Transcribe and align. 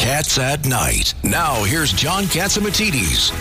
Cats 0.00 0.38
at 0.38 0.66
Night. 0.66 1.12
Now, 1.22 1.62
here's 1.62 1.92
John 1.92 2.24
Catsimatidis. 2.24 3.32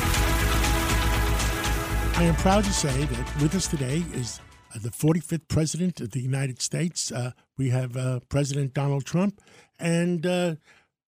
I 2.17 2.23
am 2.23 2.35
proud 2.35 2.65
to 2.65 2.73
say 2.73 3.05
that 3.05 3.41
with 3.41 3.55
us 3.55 3.65
today 3.65 4.03
is 4.11 4.41
uh, 4.75 4.79
the 4.79 4.89
45th 4.89 5.47
President 5.47 6.01
of 6.01 6.11
the 6.11 6.19
United 6.19 6.61
States. 6.61 7.13
Uh, 7.13 7.31
we 7.57 7.69
have 7.69 7.95
uh, 7.95 8.19
President 8.27 8.73
Donald 8.73 9.05
Trump. 9.05 9.39
And, 9.79 10.25
uh, 10.25 10.55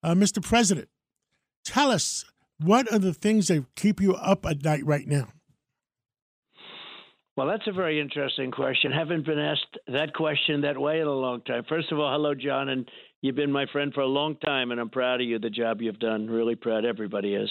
uh, 0.01 0.13
Mr. 0.13 0.41
President, 0.41 0.87
tell 1.65 1.91
us 1.91 2.23
what 2.57 2.89
are 2.89 2.99
the 2.99 3.13
things 3.13 3.49
that 3.49 3.65
keep 3.75 3.99
you 3.99 4.13
up 4.15 4.45
at 4.45 4.63
night 4.63 4.85
right 4.85 5.05
now? 5.05 5.27
Well, 7.41 7.49
that's 7.49 7.65
a 7.65 7.71
very 7.71 7.99
interesting 7.99 8.51
question. 8.51 8.91
Haven't 8.91 9.25
been 9.25 9.39
asked 9.39 9.75
that 9.87 10.13
question 10.13 10.61
that 10.61 10.79
way 10.79 11.01
in 11.01 11.07
a 11.07 11.11
long 11.11 11.41
time. 11.41 11.63
First 11.67 11.91
of 11.91 11.97
all, 11.97 12.11
hello, 12.11 12.35
John, 12.35 12.69
and 12.69 12.87
you've 13.21 13.35
been 13.35 13.51
my 13.51 13.65
friend 13.73 13.91
for 13.95 14.01
a 14.01 14.05
long 14.05 14.35
time, 14.45 14.69
and 14.69 14.79
I'm 14.79 14.91
proud 14.91 15.21
of 15.21 15.27
you, 15.27 15.39
the 15.39 15.49
job 15.49 15.81
you've 15.81 15.97
done. 15.97 16.27
Really 16.27 16.53
proud. 16.53 16.85
Everybody 16.85 17.33
is. 17.33 17.49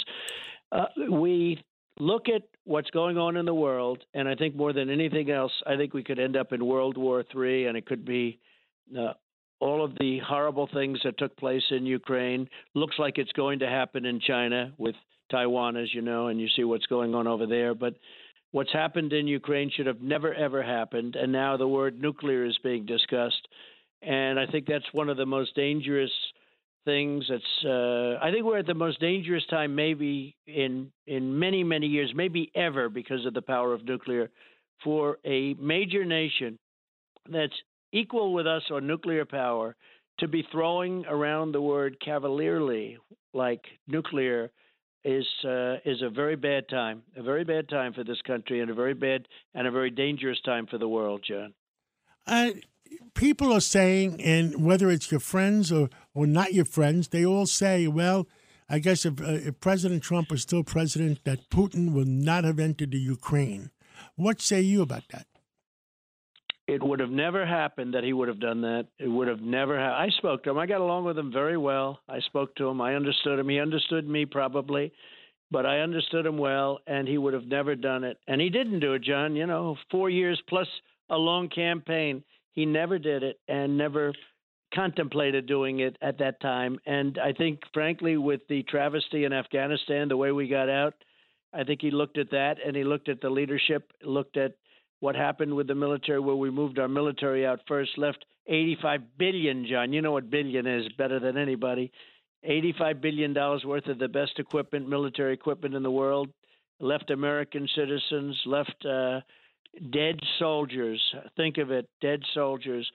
Uh, 0.70 0.84
we 1.10 1.60
look 1.98 2.28
at 2.28 2.42
what's 2.62 2.88
going 2.90 3.18
on 3.18 3.36
in 3.36 3.46
the 3.46 3.52
world, 3.52 4.04
and 4.14 4.28
I 4.28 4.36
think 4.36 4.54
more 4.54 4.72
than 4.72 4.90
anything 4.90 5.28
else, 5.28 5.50
I 5.66 5.76
think 5.76 5.92
we 5.92 6.04
could 6.04 6.20
end 6.20 6.36
up 6.36 6.52
in 6.52 6.64
World 6.64 6.96
War 6.96 7.24
III, 7.34 7.66
and 7.66 7.76
it 7.76 7.84
could 7.84 8.04
be 8.04 8.38
uh, 8.96 9.14
all 9.58 9.84
of 9.84 9.98
the 9.98 10.20
horrible 10.24 10.68
things 10.72 11.00
that 11.02 11.18
took 11.18 11.36
place 11.36 11.64
in 11.72 11.84
Ukraine. 11.84 12.48
Looks 12.76 12.94
like 13.00 13.18
it's 13.18 13.32
going 13.32 13.58
to 13.58 13.66
happen 13.66 14.04
in 14.04 14.20
China 14.20 14.72
with 14.78 14.94
Taiwan, 15.32 15.76
as 15.76 15.92
you 15.92 16.00
know, 16.00 16.28
and 16.28 16.40
you 16.40 16.46
see 16.54 16.62
what's 16.62 16.86
going 16.86 17.12
on 17.12 17.26
over 17.26 17.48
there. 17.48 17.74
But 17.74 17.94
What's 18.52 18.72
happened 18.72 19.12
in 19.12 19.28
Ukraine 19.28 19.70
should 19.74 19.86
have 19.86 20.00
never, 20.00 20.34
ever 20.34 20.62
happened. 20.62 21.16
And 21.16 21.30
now 21.32 21.56
the 21.56 21.68
word 21.68 22.00
nuclear 22.00 22.44
is 22.44 22.58
being 22.62 22.84
discussed. 22.84 23.46
And 24.02 24.40
I 24.40 24.46
think 24.46 24.66
that's 24.66 24.92
one 24.92 25.08
of 25.08 25.16
the 25.16 25.26
most 25.26 25.54
dangerous 25.54 26.10
things. 26.84 27.26
That's 27.28 27.64
uh, 27.64 28.18
I 28.22 28.30
think 28.32 28.44
we're 28.44 28.58
at 28.58 28.66
the 28.66 28.74
most 28.74 29.00
dangerous 29.00 29.44
time, 29.46 29.74
maybe 29.74 30.36
in 30.46 30.90
in 31.06 31.38
many 31.38 31.62
many 31.62 31.86
years, 31.86 32.12
maybe 32.14 32.50
ever, 32.54 32.88
because 32.88 33.26
of 33.26 33.34
the 33.34 33.42
power 33.42 33.74
of 33.74 33.84
nuclear, 33.84 34.30
for 34.82 35.18
a 35.24 35.54
major 35.54 36.04
nation 36.04 36.58
that's 37.30 37.52
equal 37.92 38.32
with 38.32 38.46
us 38.46 38.62
on 38.70 38.86
nuclear 38.86 39.24
power 39.24 39.76
to 40.18 40.28
be 40.28 40.46
throwing 40.52 41.04
around 41.06 41.52
the 41.52 41.60
word 41.60 41.96
cavalierly 42.04 42.98
like 43.34 43.64
nuclear 43.86 44.50
is 45.04 45.26
uh, 45.44 45.76
is 45.84 46.02
a 46.02 46.10
very 46.10 46.36
bad 46.36 46.68
time, 46.68 47.02
a 47.16 47.22
very 47.22 47.44
bad 47.44 47.68
time 47.68 47.92
for 47.92 48.04
this 48.04 48.20
country, 48.22 48.60
and 48.60 48.70
a 48.70 48.74
very 48.74 48.94
bad 48.94 49.26
and 49.54 49.66
a 49.66 49.70
very 49.70 49.90
dangerous 49.90 50.40
time 50.42 50.66
for 50.66 50.78
the 50.78 50.88
world, 50.88 51.24
John. 51.26 51.54
Uh, 52.26 52.50
people 53.14 53.52
are 53.52 53.60
saying, 53.60 54.20
and 54.22 54.64
whether 54.64 54.90
it's 54.90 55.10
your 55.10 55.20
friends 55.20 55.72
or 55.72 55.88
or 56.14 56.26
not 56.26 56.52
your 56.52 56.64
friends, 56.66 57.08
they 57.08 57.24
all 57.24 57.46
say, 57.46 57.86
well. 57.86 58.26
I 58.72 58.78
guess 58.78 59.04
if, 59.04 59.20
uh, 59.20 59.24
if 59.32 59.58
President 59.58 60.00
Trump 60.00 60.30
was 60.30 60.42
still 60.42 60.62
president, 60.62 61.24
that 61.24 61.50
Putin 61.50 61.92
would 61.92 62.06
not 62.06 62.44
have 62.44 62.60
entered 62.60 62.92
the 62.92 63.00
Ukraine. 63.00 63.72
What 64.14 64.40
say 64.40 64.60
you 64.60 64.80
about 64.80 65.02
that? 65.10 65.26
It 66.70 66.84
would 66.84 67.00
have 67.00 67.10
never 67.10 67.44
happened 67.44 67.94
that 67.94 68.04
he 68.04 68.12
would 68.12 68.28
have 68.28 68.38
done 68.38 68.60
that. 68.60 68.86
It 69.00 69.08
would 69.08 69.26
have 69.26 69.40
never. 69.40 69.76
Ha- 69.76 69.98
I 69.98 70.08
spoke 70.18 70.44
to 70.44 70.50
him. 70.50 70.58
I 70.58 70.66
got 70.66 70.80
along 70.80 71.04
with 71.04 71.18
him 71.18 71.32
very 71.32 71.56
well. 71.56 71.98
I 72.08 72.20
spoke 72.20 72.54
to 72.56 72.68
him. 72.68 72.80
I 72.80 72.94
understood 72.94 73.40
him. 73.40 73.48
He 73.48 73.58
understood 73.58 74.08
me 74.08 74.24
probably, 74.24 74.92
but 75.50 75.66
I 75.66 75.80
understood 75.80 76.26
him 76.26 76.38
well, 76.38 76.78
and 76.86 77.08
he 77.08 77.18
would 77.18 77.34
have 77.34 77.46
never 77.46 77.74
done 77.74 78.04
it. 78.04 78.18
And 78.28 78.40
he 78.40 78.50
didn't 78.50 78.78
do 78.78 78.92
it, 78.92 79.02
John. 79.02 79.34
You 79.34 79.48
know, 79.48 79.76
four 79.90 80.10
years 80.10 80.40
plus 80.48 80.68
a 81.08 81.16
long 81.16 81.48
campaign. 81.48 82.22
He 82.52 82.66
never 82.66 83.00
did 83.00 83.24
it, 83.24 83.40
and 83.48 83.76
never 83.76 84.12
contemplated 84.72 85.46
doing 85.46 85.80
it 85.80 85.96
at 86.00 86.18
that 86.18 86.40
time. 86.40 86.78
And 86.86 87.18
I 87.18 87.32
think, 87.32 87.60
frankly, 87.74 88.16
with 88.16 88.42
the 88.48 88.62
travesty 88.62 89.24
in 89.24 89.32
Afghanistan, 89.32 90.06
the 90.06 90.16
way 90.16 90.30
we 90.30 90.46
got 90.46 90.68
out, 90.68 90.94
I 91.52 91.64
think 91.64 91.80
he 91.82 91.90
looked 91.90 92.16
at 92.16 92.30
that, 92.30 92.58
and 92.64 92.76
he 92.76 92.84
looked 92.84 93.08
at 93.08 93.20
the 93.20 93.30
leadership, 93.30 93.90
looked 94.04 94.36
at 94.36 94.52
what 95.00 95.16
happened 95.16 95.54
with 95.54 95.66
the 95.66 95.74
military, 95.74 96.20
where 96.20 96.36
we 96.36 96.50
moved 96.50 96.78
our 96.78 96.88
military 96.88 97.46
out 97.46 97.60
first, 97.66 97.90
left 97.96 98.24
85 98.46 99.18
billion, 99.18 99.66
John. 99.66 99.92
You 99.92 100.02
know 100.02 100.12
what 100.12 100.30
billion 100.30 100.66
is 100.66 100.86
better 100.96 101.18
than 101.18 101.36
anybody. 101.36 101.90
85 102.42 103.00
billion 103.00 103.32
dollars 103.32 103.64
worth 103.64 103.86
of 103.86 103.98
the 103.98 104.08
best 104.08 104.38
equipment, 104.38 104.88
military 104.88 105.34
equipment 105.34 105.74
in 105.74 105.82
the 105.82 105.90
world, 105.90 106.30
left 106.80 107.10
American 107.10 107.68
citizens, 107.74 108.38
left 108.46 108.86
uh, 108.86 109.20
dead 109.90 110.18
soldiers. 110.38 111.02
Think 111.36 111.58
of 111.58 111.70
it, 111.70 111.88
dead 112.00 112.20
soldiers. 112.34 112.90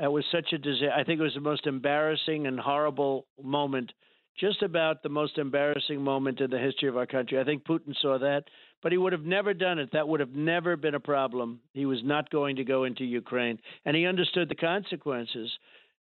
It 0.00 0.10
was 0.10 0.24
such 0.32 0.52
a 0.52 0.58
disaster. 0.58 0.92
I 0.94 1.04
think 1.04 1.20
it 1.20 1.24
was 1.24 1.34
the 1.34 1.40
most 1.40 1.66
embarrassing 1.66 2.46
and 2.46 2.58
horrible 2.58 3.26
moment, 3.42 3.92
just 4.38 4.62
about 4.62 5.02
the 5.02 5.08
most 5.08 5.38
embarrassing 5.38 6.02
moment 6.02 6.40
in 6.40 6.50
the 6.50 6.58
history 6.58 6.88
of 6.88 6.96
our 6.96 7.06
country. 7.06 7.38
I 7.40 7.44
think 7.44 7.64
Putin 7.64 7.94
saw 8.00 8.18
that 8.18 8.44
but 8.86 8.92
he 8.92 8.98
would 8.98 9.12
have 9.12 9.24
never 9.24 9.54
done 9.54 9.80
it. 9.80 9.90
That 9.92 10.06
would 10.06 10.20
have 10.20 10.34
never 10.34 10.76
been 10.76 10.94
a 10.94 11.00
problem. 11.00 11.60
He 11.72 11.86
was 11.86 11.98
not 12.04 12.30
going 12.30 12.54
to 12.54 12.64
go 12.64 12.84
into 12.84 13.04
Ukraine, 13.04 13.58
and 13.84 13.96
he 13.96 14.06
understood 14.06 14.48
the 14.48 14.54
consequences. 14.54 15.50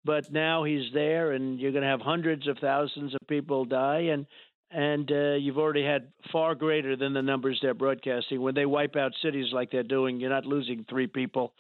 But 0.05 0.31
now 0.33 0.62
he's 0.62 0.93
there, 0.94 1.33
and 1.33 1.59
you're 1.59 1.72
going 1.72 1.83
to 1.83 1.88
have 1.88 2.00
hundreds 2.00 2.47
of 2.47 2.56
thousands 2.59 3.15
of 3.15 3.21
people 3.28 3.65
die, 3.65 4.11
and 4.12 4.27
and 4.71 5.11
uh, 5.11 5.34
you've 5.34 5.59
already 5.59 5.84
had 5.84 6.12
far 6.31 6.55
greater 6.55 6.94
than 6.94 7.15
the 7.15 7.22
numbers 7.22 7.59
they're 7.61 7.75
broadcasting. 7.75 8.41
When 8.41 8.55
they 8.55 8.67
wipe 8.67 8.97
out 8.97 9.12
cities 9.22 9.47
like 9.53 9.72
they're 9.72 9.83
doing, 9.83 10.21
you're 10.21 10.31
not 10.31 10.47
losing 10.47 10.84
three 10.88 11.06
people. 11.06 11.55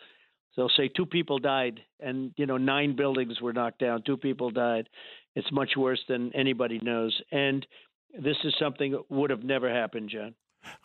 They'll 0.56 0.68
say 0.76 0.88
two 0.88 1.06
people 1.06 1.40
died, 1.40 1.80
and 1.98 2.32
you 2.36 2.46
know 2.46 2.58
nine 2.58 2.94
buildings 2.94 3.40
were 3.40 3.52
knocked 3.52 3.80
down. 3.80 4.02
Two 4.06 4.18
people 4.18 4.50
died. 4.50 4.88
It's 5.38 5.52
much 5.52 5.76
worse 5.76 6.02
than 6.08 6.32
anybody 6.34 6.80
knows, 6.82 7.16
and 7.30 7.64
this 8.18 8.36
is 8.42 8.52
something 8.58 8.90
that 8.90 9.08
would 9.08 9.30
have 9.30 9.44
never 9.44 9.72
happened, 9.72 10.10
John. 10.10 10.34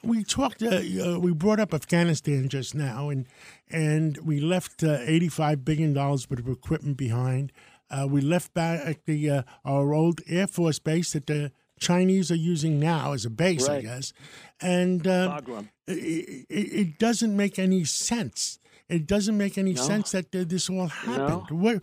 We 0.03 0.24
talked. 0.24 0.62
Uh, 0.62 0.75
uh, 0.75 1.19
we 1.19 1.34
brought 1.34 1.59
up 1.59 1.74
Afghanistan 1.74 2.47
just 2.50 2.75
now, 2.75 3.09
and 3.09 3.25
and 3.72 4.16
we 4.18 4.40
left 4.40 4.84
uh, 4.84 5.00
eighty-five 5.02 5.66
billion 5.66 5.94
dollars 5.94 6.30
worth 6.30 6.40
of 6.40 6.47
equipment 6.47 6.97
behind. 6.97 7.52
Uh, 7.90 8.06
we 8.08 8.22
left 8.22 8.53
back 8.53 9.00
the 9.06 9.28
uh, 9.28 9.41
our 9.66 9.91
old 9.91 10.22
Air 10.28 10.46
Force 10.46 10.78
base 10.78 11.14
that 11.14 11.25
the 11.25 11.52
Chinese 11.80 12.30
are 12.30 12.35
using 12.35 12.80
now 12.80 13.14
as 13.14 13.25
a 13.25 13.31
base, 13.31 13.68
right. 13.68 13.80
I 13.80 13.81
guess. 13.81 14.14
And 14.62 15.08
uh, 15.08 15.41
it, 15.88 16.46
it, 16.47 16.74
it, 16.81 17.00
doesn't 17.00 17.35
make 17.35 17.58
any 17.58 17.85
sense. 17.85 18.59
It 18.88 19.08
doesn't 19.08 19.38
make 19.38 19.58
any 19.58 19.74
no. 19.74 19.81
sense 19.81 20.12
that 20.12 20.31
this 20.31 20.70
all 20.70 20.88
happened. 20.88 21.46
No. 21.50 21.58
What 21.58 21.81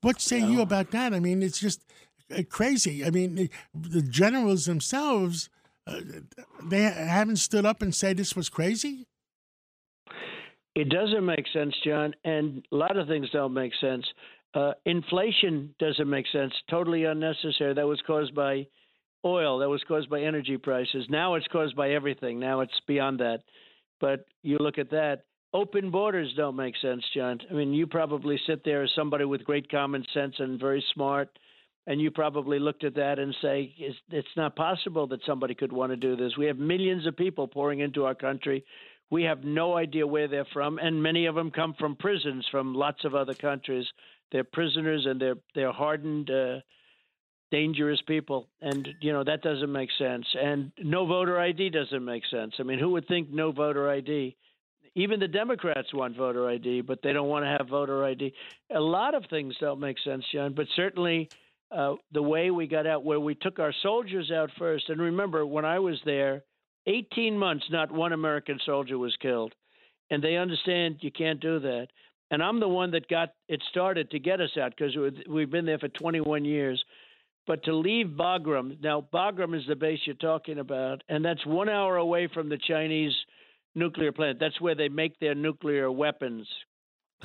what 0.00 0.20
say 0.20 0.40
no. 0.40 0.48
you 0.48 0.60
about 0.62 0.90
that? 0.92 1.12
I 1.12 1.20
mean, 1.20 1.42
it's 1.42 1.60
just 1.60 1.84
crazy. 2.48 3.04
I 3.04 3.10
mean, 3.10 3.34
the, 3.34 3.50
the 3.74 4.02
generals 4.02 4.66
themselves 4.66 5.48
uh, 5.86 6.00
they 6.64 6.82
haven't 6.82 7.36
stood 7.36 7.64
up 7.64 7.80
and 7.80 7.94
said 7.94 8.16
this 8.16 8.34
was 8.34 8.48
crazy? 8.48 9.06
It 10.74 10.88
doesn't 10.88 11.24
make 11.24 11.46
sense, 11.52 11.74
John, 11.84 12.14
and 12.24 12.66
a 12.70 12.76
lot 12.76 12.96
of 12.96 13.06
things 13.08 13.28
don't 13.32 13.54
make 13.54 13.72
sense. 13.80 14.04
Uh, 14.52 14.72
inflation 14.84 15.74
doesn't 15.78 16.08
make 16.08 16.26
sense. 16.32 16.52
Totally 16.68 17.04
unnecessary. 17.04 17.74
That 17.74 17.86
was 17.86 18.02
caused 18.06 18.34
by 18.34 18.66
oil. 19.24 19.58
That 19.58 19.68
was 19.68 19.82
caused 19.86 20.10
by 20.10 20.22
energy 20.22 20.56
prices. 20.56 21.06
Now 21.08 21.34
it's 21.34 21.46
caused 21.48 21.76
by 21.76 21.90
everything. 21.90 22.40
Now 22.40 22.60
it's 22.60 22.78
beyond 22.86 23.20
that. 23.20 23.42
But 24.00 24.26
you 24.42 24.58
look 24.58 24.78
at 24.78 24.90
that. 24.90 25.24
Open 25.54 25.90
borders 25.90 26.34
don't 26.36 26.56
make 26.56 26.74
sense, 26.82 27.02
John. 27.14 27.38
I 27.50 27.54
mean, 27.54 27.72
you 27.72 27.86
probably 27.86 28.38
sit 28.46 28.62
there 28.64 28.82
as 28.82 28.90
somebody 28.94 29.24
with 29.24 29.44
great 29.44 29.70
common 29.70 30.04
sense 30.12 30.34
and 30.38 30.60
very 30.60 30.84
smart 30.92 31.30
and 31.86 32.00
you 32.00 32.10
probably 32.10 32.58
looked 32.58 32.84
at 32.84 32.96
that 32.96 33.18
and 33.18 33.34
say 33.40 33.72
it's 33.78 34.36
not 34.36 34.56
possible 34.56 35.06
that 35.08 35.20
somebody 35.24 35.54
could 35.54 35.72
want 35.72 35.92
to 35.92 35.96
do 35.96 36.16
this. 36.16 36.36
We 36.36 36.46
have 36.46 36.58
millions 36.58 37.06
of 37.06 37.16
people 37.16 37.46
pouring 37.46 37.80
into 37.80 38.04
our 38.04 38.14
country. 38.14 38.64
We 39.08 39.22
have 39.22 39.44
no 39.44 39.76
idea 39.76 40.06
where 40.06 40.26
they're 40.26 40.48
from, 40.52 40.78
and 40.78 41.00
many 41.00 41.26
of 41.26 41.36
them 41.36 41.52
come 41.52 41.74
from 41.78 41.94
prisons 41.94 42.44
from 42.50 42.74
lots 42.74 43.04
of 43.04 43.14
other 43.14 43.34
countries. 43.34 43.86
They're 44.32 44.42
prisoners 44.42 45.06
and 45.06 45.20
they're 45.20 45.36
they're 45.54 45.72
hardened, 45.72 46.28
uh, 46.28 46.58
dangerous 47.52 48.02
people, 48.08 48.48
and 48.60 48.88
you 49.00 49.12
know 49.12 49.22
that 49.22 49.42
doesn't 49.42 49.70
make 49.70 49.90
sense. 49.96 50.26
And 50.36 50.72
no 50.82 51.06
voter 51.06 51.38
ID 51.38 51.70
doesn't 51.70 52.04
make 52.04 52.24
sense. 52.28 52.54
I 52.58 52.64
mean, 52.64 52.80
who 52.80 52.90
would 52.90 53.06
think 53.06 53.30
no 53.30 53.52
voter 53.52 53.88
ID? 53.88 54.36
Even 54.96 55.20
the 55.20 55.28
Democrats 55.28 55.94
want 55.94 56.16
voter 56.16 56.48
ID, 56.48 56.80
but 56.80 57.00
they 57.02 57.12
don't 57.12 57.28
want 57.28 57.44
to 57.44 57.50
have 57.50 57.68
voter 57.68 58.04
ID. 58.04 58.32
A 58.74 58.80
lot 58.80 59.14
of 59.14 59.24
things 59.30 59.54
don't 59.60 59.78
make 59.78 59.98
sense, 60.02 60.24
John. 60.32 60.54
But 60.54 60.66
certainly 60.74 61.28
uh, 61.70 61.94
the 62.12 62.22
way 62.22 62.50
we 62.50 62.66
got 62.66 62.86
out, 62.86 63.04
where 63.04 63.20
we 63.20 63.34
took 63.34 63.58
our 63.58 63.74
soldiers 63.82 64.30
out 64.30 64.50
first. 64.58 64.88
And 64.88 65.00
remember, 65.00 65.44
when 65.44 65.64
I 65.64 65.78
was 65.78 66.00
there, 66.04 66.42
18 66.86 67.36
months, 67.36 67.64
not 67.70 67.90
one 67.90 68.12
American 68.12 68.58
soldier 68.64 68.98
was 68.98 69.16
killed. 69.20 69.52
And 70.10 70.22
they 70.22 70.36
understand 70.36 70.98
you 71.00 71.10
can't 71.10 71.40
do 71.40 71.58
that. 71.60 71.88
And 72.30 72.42
I'm 72.42 72.60
the 72.60 72.68
one 72.68 72.92
that 72.92 73.08
got 73.08 73.30
it 73.48 73.62
started 73.70 74.10
to 74.10 74.18
get 74.18 74.40
us 74.40 74.56
out 74.60 74.72
because 74.76 74.96
we've 75.28 75.50
been 75.50 75.66
there 75.66 75.78
for 75.78 75.88
21 75.88 76.44
years. 76.44 76.82
But 77.46 77.62
to 77.64 77.74
leave 77.74 78.06
Bagram, 78.06 78.82
now 78.82 79.06
Bagram 79.12 79.56
is 79.56 79.64
the 79.68 79.76
base 79.76 80.00
you're 80.04 80.16
talking 80.16 80.58
about, 80.58 81.02
and 81.08 81.24
that's 81.24 81.46
one 81.46 81.68
hour 81.68 81.96
away 81.96 82.28
from 82.32 82.48
the 82.48 82.58
Chinese 82.58 83.12
nuclear 83.76 84.10
plant. 84.10 84.40
That's 84.40 84.60
where 84.60 84.74
they 84.74 84.88
make 84.88 85.20
their 85.20 85.36
nuclear 85.36 85.90
weapons. 85.90 86.48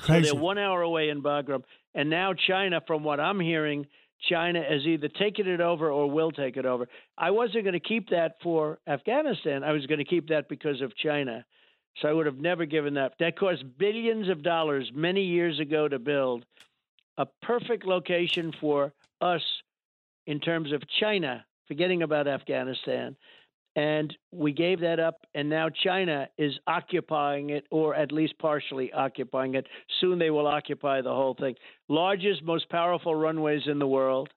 So 0.06 0.20
they're 0.20 0.34
one 0.34 0.58
hour 0.58 0.82
away 0.82 1.08
in 1.08 1.22
Bagram. 1.22 1.64
And 1.94 2.08
now 2.08 2.34
China, 2.34 2.80
from 2.86 3.02
what 3.02 3.18
I'm 3.18 3.40
hearing, 3.40 3.86
China 4.28 4.60
as 4.60 4.82
either 4.82 5.08
taking 5.08 5.46
it 5.46 5.60
over 5.60 5.90
or 5.90 6.10
will 6.10 6.30
take 6.30 6.56
it 6.56 6.66
over. 6.66 6.88
I 7.18 7.30
wasn't 7.30 7.64
going 7.64 7.72
to 7.74 7.80
keep 7.80 8.10
that 8.10 8.36
for 8.42 8.78
Afghanistan. 8.86 9.64
I 9.64 9.72
was 9.72 9.86
going 9.86 9.98
to 9.98 10.04
keep 10.04 10.28
that 10.28 10.48
because 10.48 10.80
of 10.80 10.96
China. 10.96 11.44
So 12.00 12.08
I 12.08 12.12
would 12.12 12.26
have 12.26 12.38
never 12.38 12.64
given 12.64 12.94
that. 12.94 13.14
That 13.18 13.38
cost 13.38 13.64
billions 13.78 14.28
of 14.28 14.42
dollars 14.42 14.90
many 14.94 15.24
years 15.24 15.60
ago 15.60 15.88
to 15.88 15.98
build 15.98 16.44
a 17.18 17.26
perfect 17.42 17.84
location 17.84 18.52
for 18.60 18.92
us 19.20 19.42
in 20.26 20.40
terms 20.40 20.72
of 20.72 20.82
China, 21.00 21.44
forgetting 21.68 22.02
about 22.02 22.26
Afghanistan. 22.26 23.16
And 23.74 24.14
we 24.32 24.52
gave 24.52 24.80
that 24.80 25.00
up, 25.00 25.24
and 25.34 25.48
now 25.48 25.68
China 25.70 26.28
is 26.36 26.52
occupying 26.66 27.50
it, 27.50 27.64
or 27.70 27.94
at 27.94 28.12
least 28.12 28.38
partially 28.38 28.92
occupying 28.92 29.54
it. 29.54 29.66
Soon 30.00 30.18
they 30.18 30.28
will 30.30 30.46
occupy 30.46 31.00
the 31.00 31.14
whole 31.14 31.34
thing. 31.34 31.54
Largest, 31.88 32.42
most 32.42 32.68
powerful 32.68 33.14
runways 33.14 33.62
in 33.66 33.78
the 33.78 33.86
world. 33.86 34.28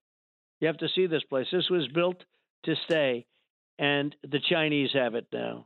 You 0.62 0.68
have 0.68 0.78
to 0.78 0.88
see 0.96 1.06
this 1.06 1.24
place. 1.24 1.48
This 1.52 1.70
was 1.70 1.88
built 1.94 2.24
to 2.64 2.76
stay, 2.86 3.26
and 3.78 4.16
the 4.24 4.40
Chinese 4.50 4.92
have 4.94 5.16
it 5.16 5.28
now. 5.34 5.66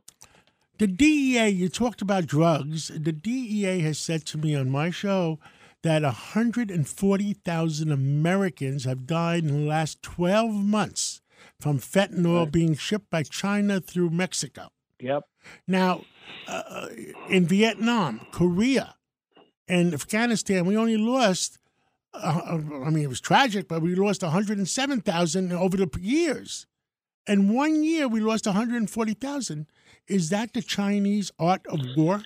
The 0.78 0.88
DEA, 0.88 1.50
you 1.50 1.68
talked 1.68 2.02
about 2.02 2.26
drugs. 2.26 2.88
The 2.88 3.12
DEA 3.12 3.80
has 3.80 3.98
said 3.98 4.24
to 4.26 4.38
me 4.38 4.56
on 4.56 4.68
my 4.68 4.90
show 4.90 5.38
that 5.82 6.02
140,000 6.02 7.92
Americans 7.92 8.84
have 8.84 9.06
died 9.06 9.44
in 9.44 9.48
the 9.48 9.68
last 9.68 10.02
12 10.02 10.52
months 10.52 11.20
from 11.58 11.78
fentanyl 11.78 12.44
right. 12.44 12.52
being 12.52 12.74
shipped 12.74 13.10
by 13.10 13.22
China 13.22 13.80
through 13.80 14.10
Mexico. 14.10 14.68
Yep. 15.00 15.24
Now, 15.66 16.02
uh, 16.46 16.88
in 17.28 17.46
Vietnam, 17.46 18.26
Korea, 18.32 18.96
and 19.68 19.94
Afghanistan, 19.94 20.66
we 20.66 20.76
only 20.76 20.96
lost. 20.96 21.58
Uh, 22.12 22.58
I 22.84 22.90
mean, 22.90 23.04
it 23.04 23.08
was 23.08 23.20
tragic, 23.20 23.68
but 23.68 23.82
we 23.82 23.94
lost 23.94 24.22
107,000 24.22 25.52
over 25.52 25.76
the 25.76 25.88
years. 26.00 26.66
And 27.26 27.54
one 27.54 27.84
year, 27.84 28.08
we 28.08 28.20
lost 28.20 28.46
140,000. 28.46 29.66
Is 30.08 30.30
that 30.30 30.52
the 30.52 30.62
Chinese 30.62 31.30
art 31.38 31.64
of 31.68 31.80
war? 31.96 32.22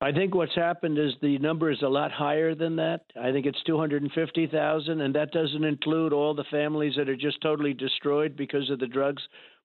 I 0.00 0.12
think 0.12 0.32
what's 0.32 0.54
happened 0.54 0.96
is 0.96 1.12
the 1.20 1.38
number 1.38 1.72
is 1.72 1.82
a 1.82 1.88
lot 1.88 2.12
higher 2.12 2.54
than 2.54 2.76
that. 2.76 3.00
I 3.20 3.32
think 3.32 3.46
it's 3.46 3.62
250,000, 3.64 5.00
and 5.00 5.14
that 5.14 5.32
doesn't 5.32 5.64
include 5.64 6.12
all 6.12 6.34
the 6.34 6.44
families 6.52 6.94
that 6.96 7.08
are 7.08 7.16
just 7.16 7.40
totally 7.42 7.74
destroyed 7.74 8.36
because 8.36 8.70
of 8.70 8.78
the 8.78 8.86
drugs 8.86 9.22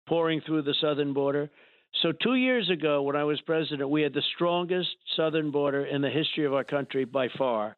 pouring 0.07 0.41
through 0.41 0.63
the 0.63 0.73
southern 0.81 1.13
border. 1.13 1.51
So, 2.01 2.11
two 2.11 2.33
years 2.33 2.67
ago, 2.71 3.03
when 3.03 3.15
I 3.15 3.23
was 3.23 3.39
president, 3.41 3.87
we 3.91 4.01
had 4.01 4.13
the 4.13 4.23
strongest 4.33 4.89
southern 5.15 5.51
border 5.51 5.85
in 5.85 6.01
the 6.01 6.09
history 6.09 6.45
of 6.45 6.53
our 6.55 6.63
country 6.63 7.05
by 7.05 7.27
far. 7.37 7.77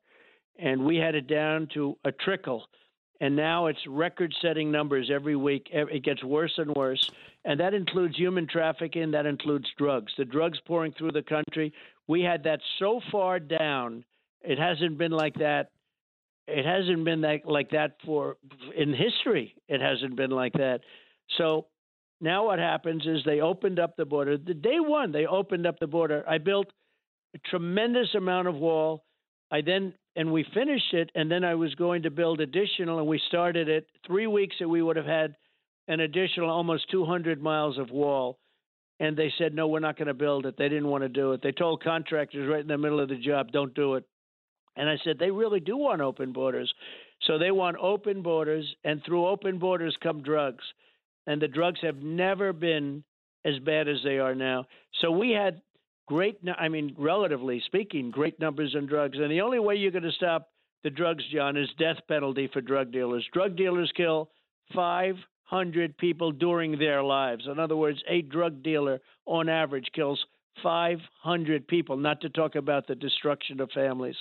And 0.57 0.85
we 0.85 0.95
had 0.95 1.15
it 1.15 1.27
down 1.27 1.67
to 1.73 1.97
a 2.05 2.13
trickle. 2.13 2.65
And 3.19 3.35
now 3.35 3.67
it's 3.67 3.79
record 3.87 4.33
setting 4.41 4.71
numbers 4.71 5.11
every 5.13 5.35
week. 5.35 5.67
It 5.71 6.03
gets 6.03 6.23
worse 6.23 6.53
and 6.57 6.73
worse. 6.75 7.09
And 7.43 7.59
that 7.59 7.73
includes 7.73 8.17
human 8.17 8.47
trafficking, 8.47 9.11
that 9.11 9.25
includes 9.25 9.67
drugs. 9.77 10.13
The 10.17 10.25
drugs 10.25 10.59
pouring 10.65 10.93
through 10.93 11.11
the 11.11 11.21
country 11.21 11.73
we 12.07 12.21
had 12.21 12.43
that 12.43 12.59
so 12.79 13.01
far 13.11 13.39
down. 13.39 14.03
It 14.41 14.59
hasn't 14.59 14.97
been 14.97 15.11
like 15.11 15.35
that. 15.35 15.69
It 16.47 16.65
hasn't 16.65 17.03
been 17.05 17.21
that 17.21 17.45
like 17.45 17.71
that 17.71 17.97
for 18.05 18.37
in 18.75 18.93
history. 18.93 19.55
It 19.67 19.81
hasn't 19.81 20.15
been 20.15 20.29
like 20.29 20.53
that. 20.53 20.81
So 21.37 21.65
now 22.21 22.45
what 22.45 22.59
happens 22.59 23.05
is 23.07 23.21
they 23.25 23.41
opened 23.41 23.79
up 23.79 23.95
the 23.97 24.05
border. 24.05 24.37
The 24.37 24.53
day 24.53 24.79
one 24.79 25.11
they 25.11 25.25
opened 25.25 25.65
up 25.65 25.79
the 25.79 25.87
border. 25.87 26.23
I 26.27 26.37
built 26.37 26.67
a 27.33 27.39
tremendous 27.49 28.13
amount 28.15 28.47
of 28.47 28.55
wall. 28.55 29.03
I 29.51 29.61
then 29.61 29.93
and 30.15 30.31
we 30.31 30.45
finished 30.53 30.93
it, 30.93 31.11
and 31.13 31.29
then 31.29 31.43
I 31.43 31.55
was 31.55 31.75
going 31.75 32.03
to 32.03 32.09
build 32.09 32.39
additional, 32.39 32.99
and 32.99 33.07
we 33.07 33.19
started 33.27 33.67
it 33.67 33.87
three 34.07 34.27
weeks, 34.27 34.55
and 34.59 34.69
we 34.69 34.81
would 34.81 34.95
have 34.95 35.05
had 35.05 35.35
an 35.87 35.99
additional 35.99 36.49
almost 36.49 36.89
200 36.89 37.41
miles 37.41 37.77
of 37.77 37.91
wall 37.91 38.39
and 38.99 39.17
they 39.17 39.33
said, 39.37 39.53
no, 39.53 39.67
we're 39.67 39.79
not 39.79 39.97
going 39.97 40.07
to 40.07 40.13
build 40.13 40.45
it. 40.45 40.55
They 40.57 40.69
didn't 40.69 40.87
want 40.87 41.03
to 41.03 41.09
do 41.09 41.33
it. 41.33 41.41
They 41.41 41.51
told 41.51 41.83
contractors 41.83 42.49
right 42.49 42.61
in 42.61 42.67
the 42.67 42.77
middle 42.77 42.99
of 42.99 43.09
the 43.09 43.17
job, 43.17 43.51
don't 43.51 43.73
do 43.73 43.95
it. 43.95 44.05
And 44.77 44.89
I 44.89 44.97
said, 45.03 45.17
they 45.19 45.31
really 45.31 45.59
do 45.59 45.77
want 45.77 46.01
open 46.01 46.33
borders. 46.33 46.73
So 47.23 47.37
they 47.37 47.51
want 47.51 47.77
open 47.77 48.21
borders, 48.21 48.65
and 48.83 49.01
through 49.05 49.27
open 49.27 49.57
borders 49.57 49.97
come 50.01 50.21
drugs. 50.21 50.63
And 51.27 51.41
the 51.41 51.47
drugs 51.47 51.79
have 51.81 51.97
never 51.97 52.53
been 52.53 53.03
as 53.45 53.57
bad 53.59 53.87
as 53.87 53.97
they 54.03 54.19
are 54.19 54.35
now. 54.35 54.65
So 55.01 55.11
we 55.11 55.31
had 55.31 55.61
great, 56.07 56.39
I 56.57 56.67
mean, 56.67 56.93
relatively 56.97 57.61
speaking, 57.65 58.11
great 58.11 58.39
numbers 58.39 58.75
in 58.77 58.85
drugs. 58.85 59.17
And 59.19 59.31
the 59.31 59.41
only 59.41 59.59
way 59.59 59.75
you're 59.75 59.91
going 59.91 60.03
to 60.03 60.11
stop 60.11 60.49
the 60.83 60.89
drugs, 60.89 61.23
John, 61.33 61.57
is 61.57 61.69
death 61.79 61.97
penalty 62.07 62.49
for 62.51 62.61
drug 62.61 62.91
dealers. 62.91 63.25
Drug 63.33 63.55
dealers 63.55 63.91
kill 63.95 64.29
five 64.73 65.15
hundred 65.45 65.97
people 65.97 66.31
during 66.31 66.77
their 66.77 67.03
lives. 67.03 67.45
In 67.49 67.59
other 67.59 67.75
words, 67.75 68.01
a 68.09 68.21
drug 68.21 68.63
dealer 68.63 68.99
on 69.25 69.49
average 69.49 69.87
kills 69.93 70.23
500 70.63 71.67
people, 71.67 71.97
not 71.97 72.21
to 72.21 72.29
talk 72.29 72.55
about 72.55 72.87
the 72.87 72.95
destruction 72.95 73.59
of 73.59 73.69
families. 73.71 74.15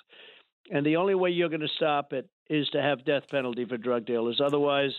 And 0.71 0.85
the 0.85 0.97
only 0.97 1.15
way 1.15 1.31
you're 1.31 1.49
going 1.49 1.61
to 1.61 1.69
stop 1.77 2.13
it 2.13 2.29
is 2.49 2.69
to 2.71 2.83
have 2.83 3.05
death 3.05 3.25
penalty 3.31 3.65
for 3.65 3.77
drug 3.77 4.07
dealers. 4.07 4.41
Otherwise, 4.45 4.93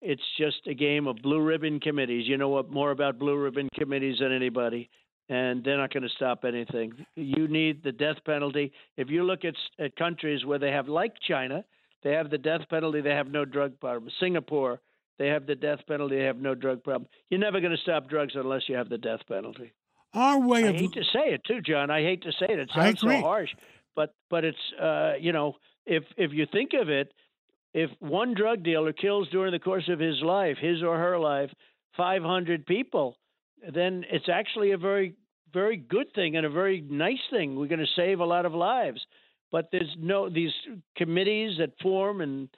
it's 0.00 0.22
just 0.38 0.66
a 0.66 0.74
game 0.74 1.06
of 1.06 1.16
blue 1.22 1.40
ribbon 1.40 1.80
committees. 1.80 2.28
You 2.28 2.36
know 2.36 2.48
what 2.48 2.70
more 2.70 2.90
about 2.90 3.18
blue 3.18 3.36
ribbon 3.36 3.68
committees 3.74 4.18
than 4.20 4.32
anybody, 4.32 4.88
and 5.28 5.64
they're 5.64 5.76
not 5.76 5.92
going 5.92 6.04
to 6.04 6.08
stop 6.10 6.44
anything. 6.44 6.92
You 7.16 7.48
need 7.48 7.82
the 7.82 7.92
death 7.92 8.16
penalty. 8.24 8.72
If 8.96 9.10
you 9.10 9.24
look 9.24 9.44
at, 9.44 9.54
at 9.78 9.96
countries 9.96 10.44
where 10.44 10.58
they 10.58 10.70
have, 10.70 10.88
like 10.88 11.14
China, 11.26 11.64
they 12.02 12.12
have 12.12 12.30
the 12.30 12.38
death 12.38 12.62
penalty, 12.70 13.00
they 13.00 13.10
have 13.10 13.28
no 13.28 13.44
drug 13.44 13.78
problem. 13.80 14.10
Singapore, 14.20 14.80
they 15.18 15.28
have 15.28 15.46
the 15.46 15.54
death 15.54 15.80
penalty. 15.86 16.16
They 16.16 16.24
have 16.24 16.38
no 16.38 16.54
drug 16.54 16.82
problem. 16.84 17.08
You're 17.28 17.40
never 17.40 17.60
going 17.60 17.72
to 17.72 17.82
stop 17.82 18.08
drugs 18.08 18.34
unless 18.34 18.62
you 18.68 18.76
have 18.76 18.88
the 18.88 18.98
death 18.98 19.20
penalty. 19.28 19.72
Our 20.14 20.40
way 20.40 20.64
I 20.64 20.68
of... 20.68 20.76
hate 20.76 20.92
to 20.92 21.04
say 21.04 21.32
it 21.34 21.42
too, 21.46 21.60
John. 21.60 21.90
I 21.90 22.02
hate 22.02 22.22
to 22.22 22.32
say 22.32 22.46
it. 22.48 22.58
It 22.58 22.70
sounds 22.74 23.00
so 23.00 23.20
harsh, 23.20 23.50
but 23.94 24.14
but 24.30 24.44
it's 24.44 24.72
uh, 24.80 25.12
you 25.20 25.32
know 25.32 25.56
if 25.86 26.04
if 26.16 26.32
you 26.32 26.46
think 26.50 26.70
of 26.80 26.88
it, 26.88 27.12
if 27.74 27.90
one 28.00 28.34
drug 28.34 28.62
dealer 28.62 28.92
kills 28.92 29.28
during 29.28 29.52
the 29.52 29.58
course 29.58 29.88
of 29.88 29.98
his 29.98 30.20
life, 30.22 30.56
his 30.58 30.82
or 30.82 30.96
her 30.96 31.18
life, 31.18 31.50
500 31.96 32.64
people, 32.64 33.16
then 33.74 34.04
it's 34.10 34.28
actually 34.32 34.72
a 34.72 34.78
very 34.78 35.14
very 35.52 35.76
good 35.76 36.12
thing 36.14 36.36
and 36.36 36.46
a 36.46 36.50
very 36.50 36.80
nice 36.80 37.18
thing. 37.30 37.56
We're 37.56 37.66
going 37.66 37.78
to 37.80 37.86
save 37.96 38.20
a 38.20 38.24
lot 38.24 38.46
of 38.46 38.54
lives. 38.54 39.00
But 39.50 39.68
there's 39.72 39.94
no 39.98 40.28
these 40.28 40.52
committees 40.96 41.56
that 41.58 41.70
form 41.80 42.20
and 42.20 42.48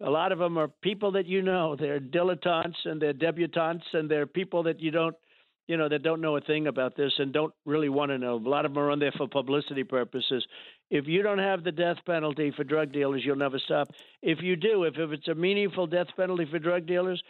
a 0.00 0.10
lot 0.10 0.32
of 0.32 0.38
them 0.38 0.58
are 0.58 0.68
people 0.68 1.12
that 1.12 1.26
you 1.26 1.42
know. 1.42 1.76
They're 1.76 2.00
dilettantes 2.00 2.84
and 2.84 3.00
they're 3.00 3.12
debutantes 3.12 3.84
and 3.92 4.10
they're 4.10 4.26
people 4.26 4.62
that 4.64 4.80
you 4.80 4.90
don't, 4.90 5.14
you 5.68 5.76
know, 5.76 5.88
that 5.88 6.02
don't 6.02 6.20
know 6.20 6.36
a 6.36 6.40
thing 6.40 6.66
about 6.66 6.96
this 6.96 7.12
and 7.18 7.32
don't 7.32 7.52
really 7.66 7.88
want 7.88 8.10
to 8.10 8.18
know. 8.18 8.36
A 8.36 8.48
lot 8.48 8.64
of 8.64 8.72
them 8.72 8.82
are 8.82 8.90
on 8.90 8.98
there 8.98 9.12
for 9.16 9.28
publicity 9.28 9.84
purposes. 9.84 10.44
If 10.90 11.06
you 11.06 11.22
don't 11.22 11.38
have 11.38 11.64
the 11.64 11.72
death 11.72 11.98
penalty 12.06 12.52
for 12.56 12.64
drug 12.64 12.92
dealers, 12.92 13.22
you'll 13.24 13.36
never 13.36 13.58
stop. 13.58 13.88
If 14.22 14.38
you 14.42 14.56
do, 14.56 14.84
if, 14.84 14.94
if 14.96 15.12
it's 15.12 15.28
a 15.28 15.34
meaningful 15.34 15.86
death 15.86 16.08
penalty 16.16 16.46
for 16.50 16.58
drug 16.58 16.86
dealers, 16.86 17.22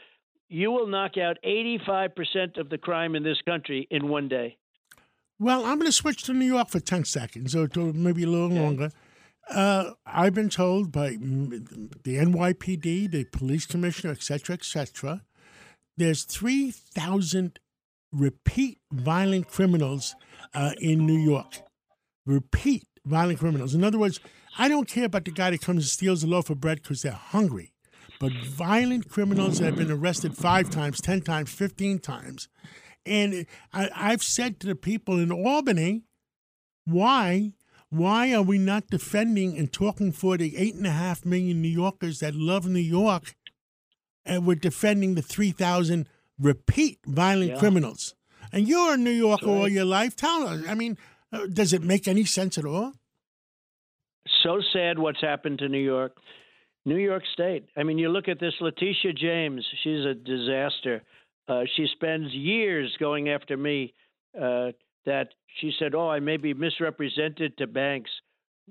you 0.49 0.71
will 0.71 0.87
knock 0.87 1.17
out 1.17 1.39
85% 1.45 2.59
of 2.59 2.71
the 2.71 2.79
crime 2.79 3.15
in 3.15 3.23
this 3.23 3.41
country 3.43 3.87
in 3.91 4.09
one 4.09 4.29
day. 4.29 4.57
Well, 5.39 5.65
I'm 5.65 5.79
going 5.79 5.87
to 5.87 5.93
switch 5.93 6.25
to 6.25 6.35
New 6.35 6.45
York 6.45 6.69
for 6.69 6.81
10 6.81 7.05
seconds 7.05 7.55
or 7.57 7.69
maybe 7.77 8.25
a 8.25 8.27
little 8.27 8.47
okay. 8.47 8.61
longer. 8.61 8.91
Uh, 9.50 9.92
I've 10.07 10.35
been 10.35 10.49
told 10.49 10.92
by 10.92 11.11
the 11.11 12.16
NYPD, 12.16 13.11
the 13.11 13.25
police 13.25 13.66
commissioner, 13.66 14.12
etc., 14.12 14.54
etc., 14.54 15.23
there's 15.97 16.25
3,000 16.25 17.59
repeat 18.12 18.78
violent 18.92 19.49
criminals 19.49 20.14
uh, 20.54 20.73
in 20.80 21.04
New 21.04 21.19
York. 21.19 21.62
Repeat 22.25 22.87
violent 23.04 23.40
criminals. 23.40 23.75
In 23.75 23.85
other 23.85 23.99
words, 23.99 24.21
I 24.59 24.69
don't 24.69 24.88
care 24.88 25.04
about 25.04 25.25
the 25.25 25.30
guy 25.30 25.50
that 25.50 25.61
comes 25.61 25.85
and 25.85 25.90
steals 25.90 26.23
a 26.23 26.26
loaf 26.26 26.49
of 26.49 26.61
bread 26.61 26.83
because 26.83 27.02
they're 27.02 27.12
hungry, 27.12 27.73
but 28.19 28.33
violent 28.33 29.09
criminals 29.09 29.59
that 29.59 29.66
have 29.66 29.76
been 29.76 29.90
arrested 29.90 30.37
five 30.37 30.71
times, 30.71 31.00
10 31.00 31.23
times, 31.23 31.52
15 31.52 31.99
times. 31.99 32.49
And 33.04 33.47
I, 33.73 33.90
I've 33.95 34.23
said 34.23 34.61
to 34.61 34.66
the 34.66 34.75
people 34.75 35.19
in 35.19 35.33
Albany, 35.33 36.02
why 36.85 37.52
why 37.91 38.33
are 38.33 38.43
we 38.43 38.57
not 38.57 38.87
defending 38.87 39.59
and 39.59 39.73
talking 39.73 40.13
for 40.13 40.37
the 40.37 40.57
eight 40.57 40.75
and 40.75 40.87
a 40.87 40.93
half 40.93 41.27
million 41.27 41.61
New 41.61 41.69
Yorkers 41.69 42.21
that 42.21 42.35
love 42.35 42.67
New 42.67 42.79
York, 42.79 43.35
and 44.25 44.47
we're 44.47 44.55
defending 44.55 45.17
the 45.17 45.23
three 45.23 45.51
thousand 45.51 46.09
repeat 46.39 47.01
violent 47.05 47.51
yeah. 47.51 47.59
criminals? 47.59 48.15
And 48.53 48.67
you're 48.67 48.95
a 48.95 48.97
New 48.97 49.11
Yorker 49.11 49.47
right. 49.47 49.53
all 49.53 49.69
your 49.69 49.85
life. 49.85 50.17
Tell 50.17 50.47
us. 50.47 50.63
I 50.69 50.75
mean, 50.75 50.99
uh, 51.33 51.47
does 51.53 51.73
it 51.73 51.83
make 51.83 52.09
any 52.09 52.25
sense 52.25 52.59
at 52.59 52.65
all? 52.65 52.93
So 54.43 54.61
sad 54.73 54.99
what's 54.99 55.21
happened 55.21 55.59
to 55.59 55.69
New 55.69 55.83
York. 55.83 56.17
New 56.85 56.97
York 56.97 57.25
State. 57.33 57.67
I 57.77 57.83
mean, 57.83 57.99
you 57.99 58.09
look 58.09 58.29
at 58.29 58.41
this 58.41 58.55
Letitia 58.61 59.13
James. 59.13 59.65
She's 59.83 60.05
a 60.05 60.15
disaster. 60.15 61.03
Uh, 61.47 61.63
she 61.77 61.87
spends 61.93 62.33
years 62.33 62.95
going 62.99 63.29
after 63.29 63.57
me 63.57 63.93
uh, 64.41 64.71
that 65.11 65.35
she 65.59 65.73
said, 65.76 65.95
"Oh, 65.97 66.09
I 66.09 66.21
may 66.21 66.37
be 66.37 66.55
misrepresented 66.55 67.59
to 67.59 67.67
banks," 67.67 68.11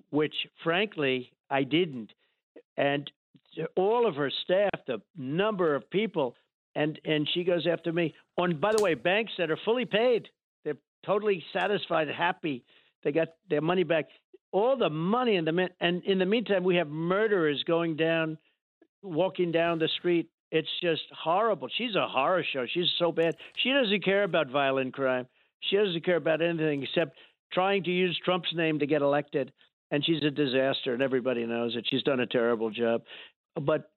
which 0.09 0.33
frankly 0.63 1.33
I 1.49 1.63
didn't. 1.63 2.13
And 2.77 3.11
all 3.75 4.07
of 4.07 4.15
her 4.15 4.31
staff, 4.43 4.69
the 4.87 5.01
number 5.17 5.75
of 5.75 5.89
people, 5.89 6.35
and 6.75 6.97
and 7.03 7.27
she 7.33 7.43
goes 7.43 7.67
after 7.67 7.91
me. 7.91 8.15
On 8.37 8.57
by 8.57 8.71
the 8.75 8.81
way, 8.81 8.93
banks 8.93 9.33
that 9.37 9.51
are 9.51 9.59
fully 9.65 9.83
paid, 9.83 10.29
they're 10.63 10.77
totally 11.05 11.43
satisfied, 11.51 12.07
happy. 12.07 12.63
They 13.03 13.11
got 13.11 13.29
their 13.49 13.61
money 13.61 13.83
back. 13.83 14.05
All 14.53 14.77
the 14.77 14.89
money 14.89 15.35
in 15.35 15.43
the 15.43 15.69
and 15.81 16.01
in 16.05 16.19
the 16.19 16.25
meantime, 16.25 16.63
we 16.63 16.77
have 16.77 16.87
murderers 16.87 17.61
going 17.63 17.97
down, 17.97 18.37
walking 19.03 19.51
down 19.51 19.79
the 19.79 19.89
street. 19.99 20.29
It's 20.51 20.69
just 20.81 21.03
horrible. 21.11 21.67
She's 21.77 21.95
a 21.95 22.07
horror 22.07 22.45
show. 22.53 22.65
She's 22.65 22.91
so 22.97 23.11
bad. 23.11 23.35
She 23.61 23.71
doesn't 23.71 24.05
care 24.05 24.23
about 24.23 24.49
violent 24.49 24.93
crime. 24.93 25.27
She 25.61 25.77
doesn't 25.77 26.05
care 26.05 26.15
about 26.15 26.41
anything 26.41 26.83
except 26.83 27.17
trying 27.51 27.83
to 27.83 27.91
use 27.91 28.19
Trump's 28.23 28.53
name 28.53 28.79
to 28.79 28.85
get 28.85 29.01
elected. 29.01 29.51
And 29.91 30.05
she's 30.05 30.23
a 30.23 30.29
disaster, 30.29 30.93
and 30.93 31.01
everybody 31.01 31.45
knows 31.45 31.75
it. 31.75 31.87
She's 31.89 32.03
done 32.03 32.19
a 32.19 32.27
terrible 32.27 32.69
job. 32.69 33.01
But 33.59 33.89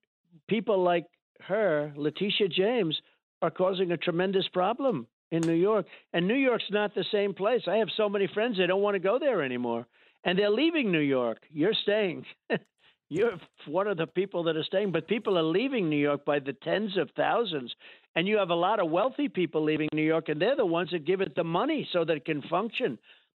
people 0.49 0.83
like 0.83 1.07
her, 1.47 1.92
Letitia 1.97 2.49
James, 2.49 2.99
are 3.42 3.50
causing 3.50 3.92
a 3.92 3.97
tremendous 3.97 4.49
problem 4.49 5.07
in 5.31 5.42
New 5.42 5.54
York. 5.54 5.87
And 6.12 6.26
New 6.26 6.35
York's 6.35 6.71
not 6.71 6.95
the 6.95 7.04
same 7.12 7.35
place. 7.35 7.62
I 7.66 7.76
have 7.76 7.88
so 7.97 8.09
many 8.09 8.28
friends 8.33 8.57
they 8.57 8.66
don't 8.66 8.83
want 8.83 8.95
to 8.95 9.00
go 9.00 9.19
there 9.19 9.42
anymore. 9.42 9.87
And 10.25 10.38
they're 10.38 10.50
leaving 10.50 10.92
New 10.92 11.00
York. 11.00 11.38
You're 11.50 11.75
staying. 11.83 12.25
You're 13.12 13.38
one 13.66 13.88
of 13.88 13.99
the 13.99 14.07
people 14.07 14.45
that 14.45 14.57
are 14.57 14.64
staying, 14.64 14.90
but 14.90 15.07
people 15.07 15.37
are 15.37 15.42
leaving 15.42 15.90
New 15.90 15.99
York 15.99 16.25
by 16.25 16.38
the 16.38 16.54
tens 16.54 16.97
of 16.97 17.11
thousands. 17.14 17.71
And 18.16 18.26
you 18.26 18.38
have 18.38 18.49
a 18.49 18.54
lot 18.54 18.81
of 18.81 18.90
wealthy 18.90 19.28
people 19.28 19.62
leaving 19.62 19.90
New 19.92 20.02
York, 20.02 20.31
and 20.31 20.40
they're 20.40 20.57
the 20.57 20.64
ones 20.64 20.92
that 20.92 21.04
give 21.04 21.21
it 21.21 21.35
the 21.35 21.45
money 21.45 21.87
so 21.92 22.07
that 22.07 22.16
it 22.16 22.25
can 22.25 22.40
function. 22.40 22.99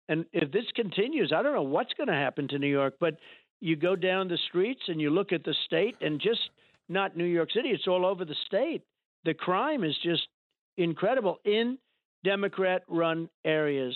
And 0.10 0.25
if 0.32 0.51
this 0.51 0.65
continues, 0.75 1.34
I 1.36 1.42
don't 1.42 1.56
know 1.56 1.63
what's 1.63 1.94
going 1.94 2.10
to 2.10 2.13
happen 2.13 2.48
to 2.50 2.60
New 2.60 2.68
York, 2.68 2.98
but 3.00 3.15
you 3.62 3.75
go 3.75 3.96
down 3.96 4.27
the 4.27 4.38
streets 4.48 4.82
and 4.89 5.01
you 5.01 5.10
look 5.10 5.34
at 5.34 5.44
the 5.44 5.56
state, 5.65 5.96
and 6.01 6.22
just 6.22 6.42
not 6.88 7.18
New 7.18 7.25
York 7.25 7.50
City, 7.51 7.70
it's 7.70 7.88
all 7.88 8.06
over 8.06 8.25
the 8.25 8.36
state. 8.46 8.84
The 9.25 9.34
crime 9.34 9.84
is 9.84 9.96
just 10.03 10.27
incredible 10.77 11.39
in 11.46 11.80
Democrat 12.24 12.84
run 12.88 13.27
areas. 13.44 13.96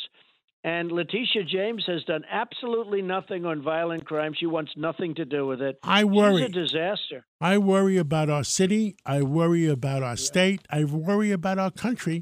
And 0.68 0.92
Letitia 0.92 1.46
James 1.46 1.86
has 1.88 2.04
done 2.04 2.26
absolutely 2.30 3.02
nothing 3.02 3.46
on 3.46 3.62
violent 3.62 4.06
crime. 4.06 4.34
She 4.38 4.48
wants 4.48 4.74
nothing 4.76 5.16
to 5.16 5.24
do 5.24 5.48
with 5.48 5.62
it. 5.62 5.80
I 5.82 6.04
worry. 6.04 6.42
She's 6.42 6.50
a 6.50 6.60
disaster. 6.60 7.26
I 7.40 7.58
worry 7.58 7.96
about 7.96 8.30
our 8.30 8.44
city. 8.44 8.98
I 9.06 9.22
worry 9.22 9.66
about 9.70 10.04
our 10.04 10.18
state. 10.18 10.60
I 10.70 10.84
worry 10.84 11.32
about 11.32 11.58
our 11.58 11.72
country. 11.72 12.22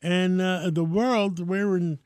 And 0.00 0.40
uh, 0.40 0.70
the 0.70 0.84
world, 0.84 1.46
we're 1.46 1.76
in 1.76 1.98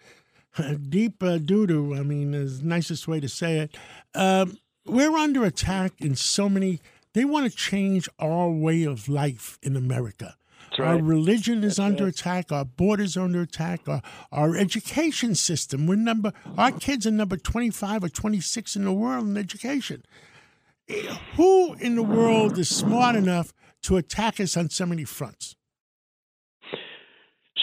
deep 0.89 1.23
uh, 1.23 1.39
doo 1.39 1.69
doo. 1.69 1.95
I 1.95 2.03
mean, 2.03 2.35
is 2.35 2.63
the 2.63 2.67
nicest 2.67 3.07
way 3.07 3.21
to 3.21 3.29
say 3.29 3.59
it. 3.61 3.77
Um, 4.13 4.59
we're 4.87 5.17
under 5.17 5.45
attack 5.45 5.93
in 6.01 6.17
so 6.17 6.49
many. 6.49 6.81
They 7.13 7.25
want 7.25 7.49
to 7.49 7.57
change 7.57 8.09
our 8.19 8.51
way 8.51 8.83
of 8.83 9.09
life 9.09 9.57
in 9.63 9.77
America. 9.77 10.35
Right. 10.79 10.89
Our 10.89 11.03
religion 11.03 11.65
is 11.65 11.77
That's 11.77 11.87
under 11.87 12.05
right. 12.05 12.15
attack. 12.15 12.53
Our 12.53 12.65
borders 12.65 13.17
are 13.17 13.23
under 13.23 13.43
attack. 13.43 13.89
Our, 13.89 14.03
our 14.33 14.57
education 14.57 15.35
system. 15.35 15.87
We're 15.87 15.97
number. 15.97 16.33
Our 16.59 16.73
kids 16.73 17.07
are 17.07 17.11
number 17.11 17.37
twenty 17.37 17.71
five 17.71 18.05
or 18.05 18.09
twenty 18.09 18.41
six 18.41 18.77
in 18.77 18.85
the 18.85 18.93
world 18.93 19.27
in 19.27 19.37
education. 19.37 20.05
Who 21.37 21.75
in 21.75 21.97
the 21.97 22.03
world 22.03 22.59
is 22.59 22.69
smart 22.69 23.17
enough 23.17 23.53
to 23.83 23.97
attack 23.97 24.39
us 24.41 24.57
on 24.57 24.71
so 24.71 24.87
many 24.87 25.05
fronts? 25.05 25.57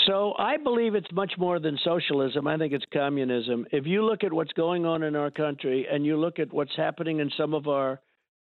So 0.06 0.34
I 0.38 0.58
believe 0.58 0.96
it's 0.96 1.12
much 1.14 1.34
more 1.38 1.60
than 1.60 1.80
socialism. 1.82 2.46
I 2.48 2.58
think 2.58 2.74
it's 2.74 2.84
communism. 2.92 3.66
If 3.72 3.86
you 3.86 4.04
look 4.04 4.26
at 4.26 4.34
what's 4.34 4.52
going 4.52 4.86
on 4.86 5.04
in 5.04 5.16
our 5.16 5.32
country 5.32 5.88
and 5.90 6.06
you 6.06 6.18
look 6.18 6.40
at 6.40 6.52
what's 6.52 6.76
happening 6.76 7.20
in 7.20 7.32
some 7.38 7.54
of 7.54 7.70
our 7.70 8.02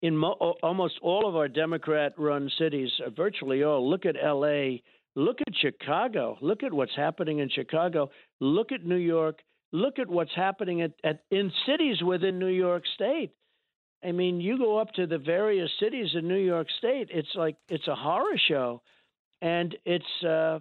in 0.02 0.18
mo- 0.18 0.56
almost 0.64 0.96
all 1.02 1.28
of 1.28 1.36
our 1.36 1.48
Democrat-run 1.48 2.50
cities, 2.58 2.90
uh, 3.06 3.10
virtually 3.10 3.64
all. 3.64 3.90
Look 3.90 4.06
at 4.06 4.16
L.A. 4.22 4.82
Look 5.16 5.42
at 5.42 5.54
Chicago. 5.62 6.38
Look 6.42 6.64
at 6.64 6.74
what's 6.74 6.96
happening 6.96 7.40
in 7.40 7.50
Chicago. 7.50 8.10
Look 8.40 8.72
at 8.72 8.86
New 8.86 8.96
York. 8.96 9.40
Look 9.72 10.00
at 10.00 10.10
what's 10.10 10.36
happening 10.36 10.82
at, 10.82 10.92
at 11.04 11.24
in 11.32 11.52
cities 11.66 12.02
within 12.02 12.40
New 12.40 12.48
York 12.48 12.84
State. 12.96 13.32
I 14.04 14.12
mean, 14.12 14.42
you 14.42 14.58
go 14.58 14.78
up 14.78 14.92
to 14.94 15.06
the 15.06 15.20
various 15.20 15.70
cities 15.80 16.10
in 16.16 16.28
New 16.28 16.40
York 16.40 16.68
State. 16.80 17.10
It's 17.12 17.36
like 17.36 17.56
it's 17.70 17.88
a 17.88 17.96
horror 17.96 18.38
show, 18.48 18.82
and 19.42 19.76
it's 19.86 20.24
uh, 20.24 20.60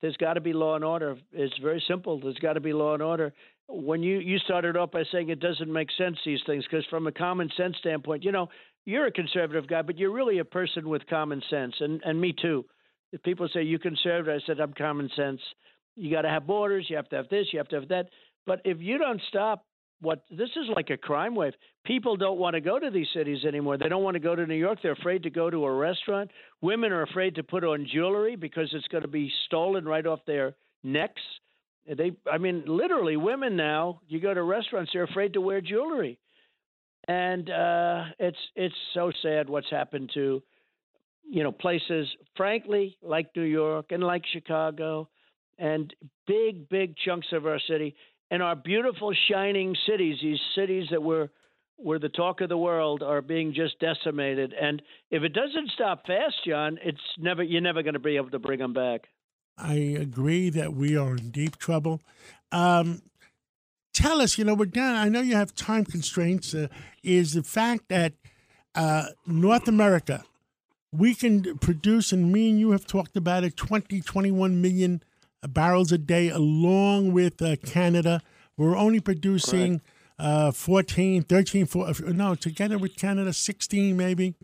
there's 0.00 0.16
got 0.18 0.34
to 0.34 0.40
be 0.40 0.52
law 0.52 0.74
and 0.74 0.84
order. 0.84 1.16
It's 1.32 1.56
very 1.58 1.82
simple. 1.88 2.20
There's 2.20 2.38
got 2.38 2.52
to 2.52 2.60
be 2.60 2.72
law 2.72 2.94
and 2.94 3.02
order 3.02 3.32
when 3.68 4.02
you 4.02 4.18
you 4.18 4.38
started 4.38 4.76
off 4.76 4.90
by 4.90 5.02
saying 5.10 5.28
it 5.28 5.40
doesn't 5.40 5.72
make 5.72 5.88
sense 5.98 6.16
these 6.24 6.40
things 6.46 6.64
because 6.64 6.86
from 6.86 7.06
a 7.06 7.12
common 7.12 7.50
sense 7.56 7.76
standpoint, 7.78 8.24
you 8.24 8.32
know, 8.32 8.48
you're 8.84 9.06
a 9.06 9.12
conservative 9.12 9.66
guy, 9.66 9.82
but 9.82 9.98
you're 9.98 10.12
really 10.12 10.38
a 10.38 10.44
person 10.44 10.88
with 10.88 11.06
common 11.08 11.42
sense, 11.50 11.74
and 11.80 12.00
and 12.04 12.20
me 12.20 12.32
too. 12.32 12.64
If 13.12 13.22
people 13.22 13.48
say 13.52 13.62
you 13.62 13.78
conservative, 13.78 14.40
I 14.42 14.46
said 14.46 14.60
I'm 14.60 14.72
common 14.72 15.10
sense. 15.16 15.40
You 15.96 16.10
got 16.10 16.22
to 16.22 16.28
have 16.28 16.46
borders. 16.46 16.86
You 16.88 16.96
have 16.96 17.08
to 17.10 17.16
have 17.16 17.28
this. 17.28 17.46
You 17.52 17.58
have 17.58 17.68
to 17.68 17.76
have 17.76 17.88
that. 17.88 18.10
But 18.46 18.60
if 18.64 18.80
you 18.80 18.98
don't 18.98 19.20
stop 19.28 19.64
what 20.00 20.24
this 20.30 20.50
is 20.50 20.68
like 20.74 20.90
a 20.90 20.96
crime 20.96 21.34
wave. 21.34 21.54
People 21.84 22.16
don't 22.16 22.38
want 22.38 22.54
to 22.54 22.60
go 22.60 22.78
to 22.78 22.90
these 22.90 23.06
cities 23.14 23.44
anymore. 23.44 23.78
They 23.78 23.88
don't 23.88 24.02
want 24.02 24.14
to 24.14 24.20
go 24.20 24.34
to 24.34 24.46
New 24.46 24.56
York. 24.56 24.78
They're 24.82 24.92
afraid 24.92 25.22
to 25.22 25.30
go 25.30 25.48
to 25.50 25.64
a 25.64 25.74
restaurant. 25.74 26.30
Women 26.60 26.92
are 26.92 27.02
afraid 27.02 27.34
to 27.36 27.42
put 27.42 27.64
on 27.64 27.86
jewelry 27.90 28.36
because 28.36 28.68
it's 28.72 28.88
going 28.88 29.02
to 29.02 29.08
be 29.08 29.32
stolen 29.46 29.84
right 29.86 30.06
off 30.06 30.20
their 30.26 30.54
necks. 30.82 31.22
They, 31.86 32.12
I 32.30 32.38
mean, 32.38 32.64
literally, 32.66 33.16
women 33.16 33.56
now. 33.56 34.00
You 34.08 34.20
go 34.20 34.34
to 34.34 34.42
restaurants, 34.42 34.90
they're 34.92 35.04
afraid 35.04 35.34
to 35.34 35.40
wear 35.40 35.60
jewelry, 35.60 36.18
and 37.06 37.48
uh, 37.48 38.04
it's 38.18 38.38
it's 38.54 38.74
so 38.94 39.12
sad 39.22 39.48
what's 39.48 39.70
happened 39.70 40.10
to, 40.14 40.42
you 41.28 41.42
know, 41.42 41.52
places, 41.52 42.08
frankly, 42.36 42.96
like 43.02 43.30
New 43.36 43.42
York 43.42 43.86
and 43.90 44.02
like 44.02 44.24
Chicago, 44.32 45.08
and 45.58 45.94
big 46.26 46.68
big 46.68 46.96
chunks 46.96 47.28
of 47.32 47.46
our 47.46 47.60
city 47.68 47.94
and 48.30 48.42
our 48.42 48.56
beautiful 48.56 49.12
shining 49.28 49.76
cities. 49.86 50.18
These 50.20 50.40
cities 50.54 50.88
that 50.90 51.02
were 51.02 51.30
were 51.78 51.98
the 51.98 52.08
talk 52.08 52.40
of 52.40 52.48
the 52.48 52.56
world 52.56 53.02
are 53.02 53.20
being 53.20 53.52
just 53.52 53.78
decimated. 53.80 54.54
And 54.58 54.80
if 55.10 55.22
it 55.22 55.32
doesn't 55.32 55.70
stop 55.74 56.06
fast, 56.06 56.36
John, 56.46 56.78
it's 56.82 56.98
never 57.18 57.42
you're 57.42 57.60
never 57.60 57.82
going 57.82 57.94
to 57.94 58.00
be 58.00 58.16
able 58.16 58.30
to 58.30 58.38
bring 58.38 58.58
them 58.58 58.72
back. 58.72 59.02
I 59.58 59.74
agree 59.74 60.50
that 60.50 60.74
we 60.74 60.96
are 60.96 61.16
in 61.16 61.30
deep 61.30 61.56
trouble. 61.56 62.00
Um, 62.52 63.02
tell 63.94 64.20
us, 64.20 64.36
you 64.38 64.44
know, 64.44 64.54
we're 64.54 64.66
done. 64.66 64.94
I 64.94 65.08
know 65.08 65.20
you 65.20 65.34
have 65.34 65.54
time 65.54 65.84
constraints. 65.84 66.54
Uh, 66.54 66.68
is 67.02 67.32
the 67.32 67.42
fact 67.42 67.88
that 67.88 68.12
uh, 68.74 69.06
North 69.26 69.68
America, 69.68 70.24
we 70.92 71.14
can 71.14 71.58
produce, 71.58 72.12
and 72.12 72.32
me 72.32 72.50
and 72.50 72.60
you 72.60 72.70
have 72.72 72.86
talked 72.86 73.16
about 73.16 73.44
it, 73.44 73.56
20, 73.56 74.00
21 74.02 74.60
million 74.60 75.02
barrels 75.48 75.92
a 75.92 75.98
day, 75.98 76.28
along 76.28 77.12
with 77.12 77.40
uh, 77.40 77.56
Canada. 77.64 78.22
We're 78.56 78.76
only 78.76 79.00
producing 79.00 79.80
uh, 80.18 80.50
14, 80.50 81.22
13, 81.22 81.66
14, 81.66 82.16
no, 82.16 82.34
together 82.34 82.78
with 82.78 82.96
Canada, 82.96 83.32
16 83.32 83.96
maybe. 83.96 84.34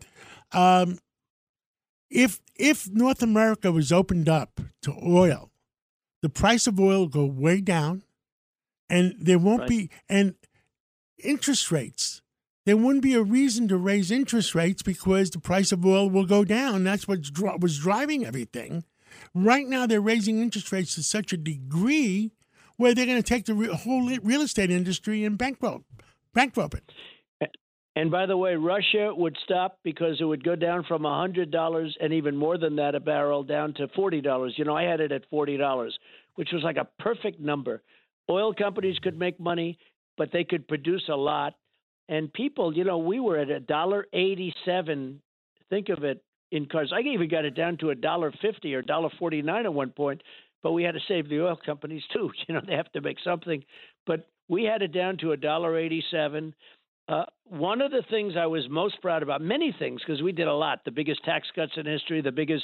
Um, 0.51 0.99
if 2.13 2.39
if 2.55 2.89
North 2.89 3.21
America 3.23 3.71
was 3.71 3.91
opened 3.91 4.29
up 4.29 4.61
to 4.83 4.93
oil, 5.05 5.51
the 6.21 6.29
price 6.29 6.67
of 6.67 6.79
oil 6.79 6.99
will 6.99 7.07
go 7.07 7.25
way 7.25 7.59
down, 7.59 8.03
and 8.89 9.15
there 9.19 9.39
won't 9.39 9.61
right. 9.61 9.69
be 9.69 9.89
and 10.07 10.35
interest 11.21 11.71
rates. 11.71 12.21
There 12.65 12.77
wouldn't 12.77 13.03
be 13.03 13.15
a 13.15 13.23
reason 13.23 13.67
to 13.67 13.77
raise 13.77 14.09
interest 14.09 14.55
rates 14.55 14.81
because 14.81 15.31
the 15.31 15.39
price 15.39 15.73
of 15.73 15.85
oil 15.85 16.09
will 16.09 16.25
go 16.25 16.45
down. 16.45 16.85
That's 16.85 17.07
what 17.07 17.19
was 17.59 17.79
driving 17.79 18.25
everything. 18.25 18.85
Right 19.35 19.67
now, 19.67 19.85
they're 19.85 19.99
raising 19.99 20.39
interest 20.39 20.71
rates 20.71 20.95
to 20.95 21.03
such 21.03 21.33
a 21.33 21.37
degree 21.37 22.31
where 22.77 22.93
they're 22.93 23.05
going 23.05 23.21
to 23.21 23.23
take 23.23 23.45
the 23.45 23.75
whole 23.75 24.07
real 24.23 24.41
estate 24.41 24.71
industry 24.71 25.25
and 25.25 25.37
bankrupt, 25.37 25.83
bankrupt 26.33 26.75
it. 26.75 26.91
And 27.95 28.09
by 28.09 28.25
the 28.25 28.37
way, 28.37 28.55
Russia 28.55 29.13
would 29.15 29.37
stop 29.43 29.77
because 29.83 30.17
it 30.19 30.23
would 30.23 30.43
go 30.43 30.55
down 30.55 30.83
from 30.87 31.03
$100 31.03 31.91
and 32.01 32.13
even 32.13 32.35
more 32.35 32.57
than 32.57 32.75
that 32.77 32.95
a 32.95 32.99
barrel 32.99 33.43
down 33.43 33.73
to 33.75 33.87
$40. 33.89 34.51
You 34.57 34.65
know, 34.65 34.75
I 34.75 34.83
had 34.83 34.99
it 34.99 35.11
at 35.11 35.29
$40, 35.29 35.91
which 36.35 36.49
was 36.51 36.63
like 36.63 36.77
a 36.77 36.87
perfect 36.99 37.39
number. 37.39 37.83
Oil 38.29 38.53
companies 38.53 38.97
could 38.99 39.19
make 39.19 39.39
money, 39.39 39.77
but 40.17 40.31
they 40.31 40.43
could 40.43 40.67
produce 40.67 41.03
a 41.09 41.15
lot. 41.15 41.53
And 42.09 42.31
people, 42.33 42.75
you 42.75 42.83
know, 42.83 42.97
we 42.97 43.19
were 43.19 43.37
at 43.37 43.49
a 43.49 43.59
dollar 43.59 44.07
eighty-seven. 44.13 45.21
Think 45.69 45.89
of 45.89 46.03
it 46.03 46.23
in 46.51 46.65
cars. 46.65 46.91
I 46.93 46.99
even 47.01 47.29
got 47.29 47.45
it 47.45 47.55
down 47.55 47.77
to 47.77 47.91
a 47.91 47.95
dollar 47.95 48.31
fifty 48.41 48.75
or 48.75 48.81
dollar 48.81 49.09
forty-nine 49.19 49.65
at 49.65 49.73
one 49.73 49.91
point. 49.91 50.21
But 50.61 50.73
we 50.73 50.83
had 50.83 50.95
to 50.95 51.01
save 51.07 51.29
the 51.29 51.41
oil 51.41 51.57
companies 51.65 52.03
too. 52.11 52.31
You 52.47 52.55
know, 52.55 52.61
they 52.65 52.75
have 52.75 52.91
to 52.93 53.01
make 53.01 53.17
something. 53.23 53.63
But 54.05 54.27
we 54.49 54.63
had 54.63 54.81
it 54.81 54.91
down 54.93 55.17
to 55.19 55.31
a 55.31 55.37
dollar 55.37 55.77
eighty-seven. 55.77 56.53
Uh, 57.07 57.25
one 57.45 57.81
of 57.81 57.91
the 57.91 58.03
things 58.09 58.33
I 58.37 58.45
was 58.45 58.63
most 58.69 59.01
proud 59.01 59.23
about, 59.23 59.41
many 59.41 59.75
things, 59.77 60.01
because 60.05 60.21
we 60.21 60.31
did 60.31 60.47
a 60.47 60.53
lot 60.53 60.85
the 60.85 60.91
biggest 60.91 61.23
tax 61.23 61.47
cuts 61.53 61.73
in 61.75 61.85
history, 61.85 62.21
the 62.21 62.31
biggest 62.31 62.63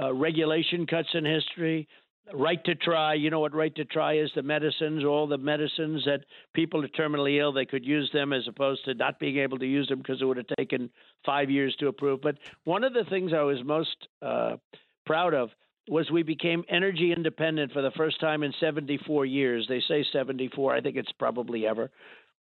uh, 0.00 0.12
regulation 0.14 0.86
cuts 0.86 1.08
in 1.14 1.24
history, 1.24 1.88
right 2.32 2.64
to 2.64 2.74
try. 2.74 3.14
You 3.14 3.30
know 3.30 3.40
what 3.40 3.54
right 3.54 3.74
to 3.74 3.84
try 3.84 4.18
is? 4.18 4.30
The 4.34 4.42
medicines, 4.42 5.04
all 5.04 5.26
the 5.26 5.38
medicines 5.38 6.04
that 6.06 6.20
people 6.54 6.84
are 6.84 6.88
terminally 6.88 7.40
ill, 7.40 7.52
they 7.52 7.66
could 7.66 7.84
use 7.84 8.08
them 8.12 8.32
as 8.32 8.46
opposed 8.48 8.84
to 8.84 8.94
not 8.94 9.18
being 9.18 9.38
able 9.38 9.58
to 9.58 9.66
use 9.66 9.88
them 9.88 9.98
because 9.98 10.22
it 10.22 10.24
would 10.24 10.36
have 10.36 10.46
taken 10.56 10.88
five 11.26 11.50
years 11.50 11.74
to 11.80 11.88
approve. 11.88 12.20
But 12.22 12.36
one 12.64 12.84
of 12.84 12.92
the 12.94 13.04
things 13.10 13.32
I 13.32 13.42
was 13.42 13.58
most 13.64 13.96
uh, 14.22 14.56
proud 15.04 15.34
of 15.34 15.50
was 15.88 16.10
we 16.10 16.22
became 16.22 16.64
energy 16.68 17.12
independent 17.12 17.72
for 17.72 17.82
the 17.82 17.90
first 17.96 18.20
time 18.20 18.44
in 18.44 18.54
74 18.60 19.26
years. 19.26 19.66
They 19.68 19.82
say 19.88 20.06
74. 20.12 20.76
I 20.76 20.80
think 20.80 20.96
it's 20.96 21.12
probably 21.18 21.66
ever. 21.66 21.90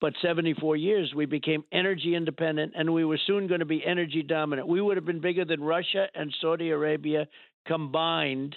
But 0.01 0.13
74 0.22 0.77
years, 0.77 1.13
we 1.13 1.25
became 1.25 1.65
energy 1.74 2.15
independent, 2.15 2.74
and 2.75 2.94
we 2.94 3.03
were 3.03 3.20
soon 3.27 3.48
going 3.48 3.60
to 3.60 3.65
be 3.65 3.86
energy 3.86 4.24
dominant. 4.24 4.68
We 4.68 4.79
would 4.79 4.96
have 4.96 5.06
been 5.06 5.20
bigger 5.20 5.44
than 5.44 5.62
Russia 5.62 6.08
and 6.15 6.34
Saudi 6.39 6.70
Arabia 6.70 7.27
combined 7.68 8.56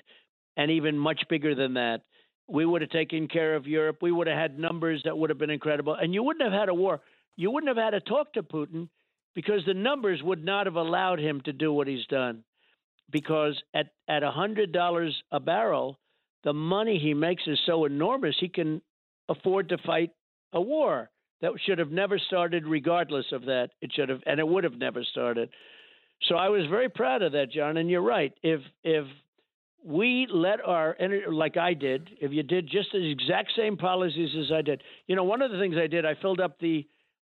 and 0.56 0.70
even 0.70 0.96
much 0.96 1.22
bigger 1.28 1.54
than 1.54 1.74
that. 1.74 2.02
We 2.48 2.64
would 2.64 2.82
have 2.82 2.90
taken 2.90 3.26
care 3.26 3.56
of 3.56 3.66
Europe. 3.66 3.98
We 4.02 4.12
would 4.12 4.28
have 4.28 4.38
had 4.38 4.58
numbers 4.58 5.02
that 5.04 5.18
would 5.18 5.30
have 5.30 5.38
been 5.38 5.50
incredible. 5.50 5.94
And 5.94 6.14
you 6.14 6.22
wouldn't 6.22 6.48
have 6.48 6.58
had 6.58 6.68
a 6.68 6.74
war. 6.74 7.00
You 7.36 7.50
wouldn't 7.50 7.76
have 7.76 7.82
had 7.82 7.90
to 7.90 8.00
talk 8.00 8.34
to 8.34 8.42
Putin 8.42 8.88
because 9.34 9.62
the 9.66 9.74
numbers 9.74 10.22
would 10.22 10.44
not 10.44 10.66
have 10.66 10.76
allowed 10.76 11.18
him 11.18 11.40
to 11.42 11.52
do 11.52 11.72
what 11.72 11.88
he's 11.88 12.06
done. 12.06 12.44
Because 13.10 13.60
at 13.74 13.88
at 14.08 14.22
a 14.22 14.30
hundred 14.30 14.72
dollars 14.72 15.14
a 15.32 15.40
barrel, 15.40 15.98
the 16.44 16.52
money 16.52 16.98
he 16.98 17.14
makes 17.14 17.42
is 17.46 17.58
so 17.66 17.84
enormous 17.84 18.36
he 18.38 18.48
can 18.48 18.80
afford 19.28 19.70
to 19.70 19.78
fight 19.78 20.10
a 20.52 20.60
war 20.60 21.10
that 21.42 21.52
should 21.66 21.78
have 21.78 21.90
never 21.90 22.18
started. 22.18 22.66
Regardless 22.66 23.26
of 23.32 23.44
that, 23.46 23.70
it 23.82 23.92
should 23.92 24.08
have, 24.08 24.20
and 24.26 24.40
it 24.40 24.48
would 24.48 24.64
have 24.64 24.78
never 24.78 25.04
started. 25.04 25.50
So 26.28 26.36
I 26.36 26.48
was 26.48 26.62
very 26.70 26.88
proud 26.88 27.22
of 27.22 27.32
that, 27.32 27.52
John. 27.52 27.76
And 27.76 27.90
you're 27.90 28.00
right. 28.00 28.32
If 28.42 28.60
if 28.84 29.06
we 29.84 30.26
let 30.32 30.64
our 30.64 30.96
like 31.30 31.56
I 31.56 31.74
did, 31.74 32.10
if 32.20 32.32
you 32.32 32.42
did 32.42 32.68
just 32.70 32.92
the 32.92 33.10
exact 33.10 33.52
same 33.56 33.76
policies 33.76 34.30
as 34.38 34.52
I 34.52 34.62
did, 34.62 34.82
you 35.08 35.16
know, 35.16 35.24
one 35.24 35.42
of 35.42 35.50
the 35.50 35.58
things 35.58 35.76
I 35.76 35.88
did, 35.88 36.06
I 36.06 36.14
filled 36.22 36.40
up 36.40 36.58
the 36.60 36.86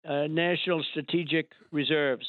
uh, 0.08 0.28
national 0.28 0.84
strategic 0.92 1.52
reserves, 1.72 2.26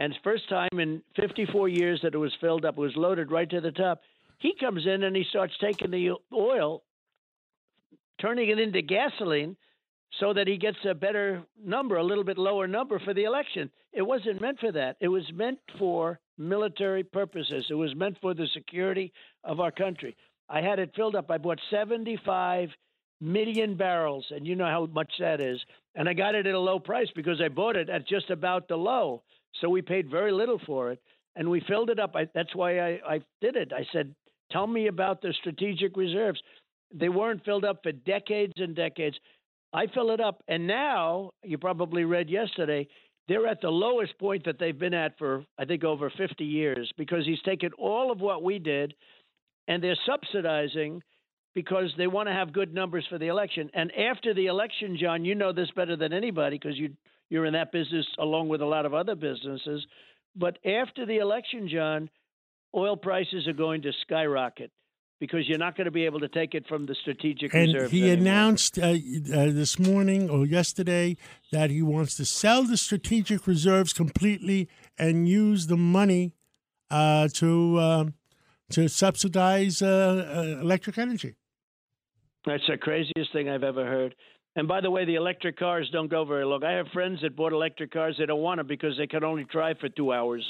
and 0.00 0.12
first 0.24 0.48
time 0.48 0.80
in 0.80 1.00
54 1.14 1.68
years 1.68 2.00
that 2.02 2.14
it 2.14 2.18
was 2.18 2.32
filled 2.40 2.64
up, 2.64 2.76
it 2.76 2.80
was 2.80 2.96
loaded 2.96 3.30
right 3.30 3.48
to 3.48 3.60
the 3.60 3.70
top. 3.70 4.00
He 4.38 4.54
comes 4.58 4.84
in 4.84 5.04
and 5.04 5.14
he 5.14 5.24
starts 5.30 5.54
taking 5.60 5.92
the 5.92 6.16
oil, 6.32 6.82
turning 8.20 8.48
it 8.48 8.58
into 8.58 8.82
gasoline, 8.82 9.56
so 10.20 10.32
that 10.32 10.46
he 10.46 10.56
gets 10.56 10.78
a 10.88 10.94
better 10.94 11.42
number, 11.62 11.96
a 11.96 12.04
little 12.04 12.24
bit 12.24 12.38
lower 12.38 12.66
number 12.66 12.98
for 13.00 13.14
the 13.14 13.24
election. 13.24 13.70
It 13.92 14.02
wasn't 14.02 14.40
meant 14.40 14.60
for 14.60 14.72
that. 14.72 14.96
It 15.00 15.08
was 15.08 15.24
meant 15.32 15.58
for 15.78 16.18
military 16.38 17.02
purposes. 17.02 17.66
It 17.70 17.74
was 17.74 17.94
meant 17.94 18.18
for 18.20 18.34
the 18.34 18.46
security 18.54 19.12
of 19.42 19.60
our 19.60 19.70
country. 19.70 20.16
I 20.48 20.60
had 20.60 20.78
it 20.78 20.92
filled 20.94 21.16
up. 21.16 21.30
I 21.30 21.38
bought 21.38 21.60
75 21.70 22.68
million 23.20 23.76
barrels, 23.76 24.26
and 24.30 24.46
you 24.46 24.54
know 24.56 24.66
how 24.66 24.86
much 24.86 25.10
that 25.18 25.40
is. 25.40 25.58
And 25.94 26.08
I 26.08 26.12
got 26.12 26.34
it 26.34 26.46
at 26.46 26.54
a 26.54 26.58
low 26.58 26.78
price 26.78 27.08
because 27.14 27.40
I 27.40 27.48
bought 27.48 27.76
it 27.76 27.88
at 27.88 28.06
just 28.06 28.30
about 28.30 28.68
the 28.68 28.76
low. 28.76 29.22
So 29.60 29.68
we 29.68 29.82
paid 29.82 30.10
very 30.10 30.32
little 30.32 30.60
for 30.66 30.90
it, 30.90 31.00
and 31.36 31.48
we 31.48 31.60
filled 31.66 31.90
it 31.90 31.98
up. 31.98 32.14
I, 32.14 32.28
that's 32.34 32.54
why 32.54 32.78
I, 32.80 33.00
I 33.06 33.20
did 33.40 33.56
it. 33.56 33.72
I 33.72 33.86
said, 33.92 34.14
"Tell 34.50 34.66
me 34.66 34.88
about 34.88 35.22
the 35.22 35.32
strategic 35.40 35.96
reserves." 35.96 36.40
They 36.92 37.08
weren't 37.08 37.44
filled 37.44 37.64
up 37.64 37.82
for 37.82 37.92
decades 37.92 38.52
and 38.56 38.76
decades. 38.76 39.16
I 39.74 39.88
fill 39.88 40.12
it 40.12 40.20
up, 40.20 40.42
and 40.46 40.66
now 40.66 41.32
you 41.42 41.58
probably 41.58 42.04
read 42.04 42.30
yesterday 42.30 42.86
they're 43.26 43.46
at 43.46 43.60
the 43.60 43.70
lowest 43.70 44.18
point 44.18 44.44
that 44.44 44.58
they've 44.58 44.78
been 44.78 44.94
at 44.94 45.18
for 45.18 45.44
I 45.58 45.64
think 45.64 45.82
over 45.82 46.12
50 46.16 46.44
years 46.44 46.90
because 46.96 47.24
he's 47.24 47.40
taken 47.42 47.72
all 47.78 48.12
of 48.12 48.20
what 48.20 48.42
we 48.42 48.58
did, 48.58 48.94
and 49.66 49.82
they're 49.82 49.98
subsidizing 50.06 51.02
because 51.54 51.92
they 51.96 52.06
want 52.06 52.28
to 52.28 52.34
have 52.34 52.52
good 52.52 52.74
numbers 52.74 53.06
for 53.08 53.18
the 53.18 53.28
election. 53.28 53.70
And 53.74 53.92
after 53.92 54.34
the 54.34 54.46
election, 54.46 54.96
John, 55.00 55.24
you 55.24 55.34
know 55.34 55.52
this 55.52 55.70
better 55.74 55.96
than 55.96 56.12
anybody 56.12 56.58
because 56.58 56.78
you 56.78 56.90
you're 57.30 57.46
in 57.46 57.54
that 57.54 57.72
business 57.72 58.06
along 58.18 58.48
with 58.48 58.60
a 58.60 58.66
lot 58.66 58.86
of 58.86 58.94
other 58.94 59.14
businesses. 59.14 59.84
But 60.36 60.58
after 60.64 61.06
the 61.06 61.18
election, 61.18 61.68
John, 61.68 62.10
oil 62.74 62.96
prices 62.96 63.48
are 63.48 63.54
going 63.54 63.82
to 63.82 63.92
skyrocket 64.02 64.70
because 65.20 65.48
you're 65.48 65.58
not 65.58 65.76
going 65.76 65.84
to 65.86 65.90
be 65.90 66.04
able 66.04 66.20
to 66.20 66.28
take 66.28 66.54
it 66.54 66.66
from 66.66 66.86
the 66.86 66.94
strategic 66.94 67.52
reserve. 67.52 67.64
and 67.64 67.74
reserves. 67.74 67.92
he 67.92 68.10
anymore. 68.10 68.20
announced 68.20 68.78
uh, 68.78 68.82
uh, 68.82 68.94
this 69.50 69.78
morning 69.78 70.28
or 70.28 70.44
yesterday 70.44 71.16
that 71.52 71.70
he 71.70 71.82
wants 71.82 72.16
to 72.16 72.24
sell 72.24 72.64
the 72.64 72.76
strategic 72.76 73.46
reserves 73.46 73.92
completely 73.92 74.68
and 74.98 75.28
use 75.28 75.66
the 75.66 75.76
money 75.76 76.34
uh, 76.90 77.28
to 77.28 77.80
um, 77.80 78.14
to 78.70 78.88
subsidize 78.88 79.82
uh, 79.82 79.86
uh, 79.86 80.60
electric 80.60 80.98
energy. 80.98 81.34
That's 82.46 82.62
the 82.68 82.76
craziest 82.76 83.32
thing 83.32 83.48
I've 83.48 83.62
ever 83.62 83.84
heard. 83.84 84.14
And 84.56 84.68
by 84.68 84.80
the 84.80 84.90
way, 84.90 85.04
the 85.04 85.14
electric 85.16 85.58
cars 85.58 85.88
don't 85.92 86.10
go 86.10 86.24
very 86.24 86.44
long. 86.44 86.62
I 86.62 86.72
have 86.72 86.86
friends 86.92 87.20
that 87.22 87.36
bought 87.36 87.52
electric 87.52 87.92
cars. 87.92 88.16
They 88.18 88.26
don't 88.26 88.42
want 88.42 88.58
them 88.58 88.66
because 88.66 88.96
they 88.96 89.06
can 89.06 89.24
only 89.24 89.44
drive 89.44 89.78
for 89.78 89.88
two 89.88 90.12
hours. 90.12 90.44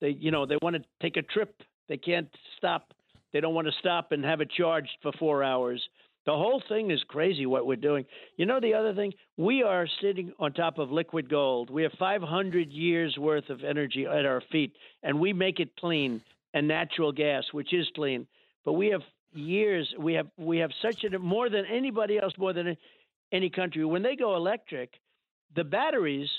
They, 0.00 0.10
you 0.10 0.30
know, 0.30 0.46
they 0.46 0.56
want 0.60 0.76
to 0.76 0.82
take 1.00 1.16
a 1.16 1.22
trip. 1.22 1.54
They 1.88 1.96
can't 1.96 2.28
stop 2.56 2.92
they 3.36 3.40
don't 3.42 3.52
want 3.52 3.66
to 3.66 3.72
stop 3.80 4.12
and 4.12 4.24
have 4.24 4.40
it 4.40 4.50
charged 4.50 4.96
for 5.02 5.12
four 5.18 5.44
hours. 5.44 5.86
The 6.24 6.32
whole 6.32 6.62
thing 6.70 6.90
is 6.90 7.02
crazy 7.06 7.44
what 7.44 7.66
we're 7.66 7.76
doing. 7.76 8.06
You 8.38 8.46
know, 8.46 8.60
the 8.60 8.72
other 8.72 8.94
thing, 8.94 9.12
we 9.36 9.62
are 9.62 9.86
sitting 10.00 10.32
on 10.38 10.54
top 10.54 10.78
of 10.78 10.90
liquid 10.90 11.28
gold. 11.28 11.68
We 11.68 11.82
have 11.82 11.92
500 11.98 12.70
years 12.70 13.14
worth 13.18 13.50
of 13.50 13.62
energy 13.62 14.06
at 14.06 14.24
our 14.24 14.42
feet, 14.50 14.72
and 15.02 15.20
we 15.20 15.34
make 15.34 15.60
it 15.60 15.76
clean 15.76 16.22
and 16.54 16.66
natural 16.66 17.12
gas, 17.12 17.44
which 17.52 17.74
is 17.74 17.86
clean. 17.94 18.26
But 18.64 18.72
we 18.72 18.86
have 18.86 19.02
years, 19.34 19.86
we 19.98 20.14
have 20.14 20.28
we 20.38 20.56
have 20.58 20.70
such 20.80 21.04
a 21.04 21.18
more 21.18 21.50
than 21.50 21.66
anybody 21.66 22.18
else, 22.18 22.32
more 22.38 22.54
than 22.54 22.74
any 23.32 23.50
country. 23.50 23.84
When 23.84 24.02
they 24.02 24.16
go 24.16 24.34
electric, 24.34 24.94
the 25.54 25.64
batteries, 25.64 26.30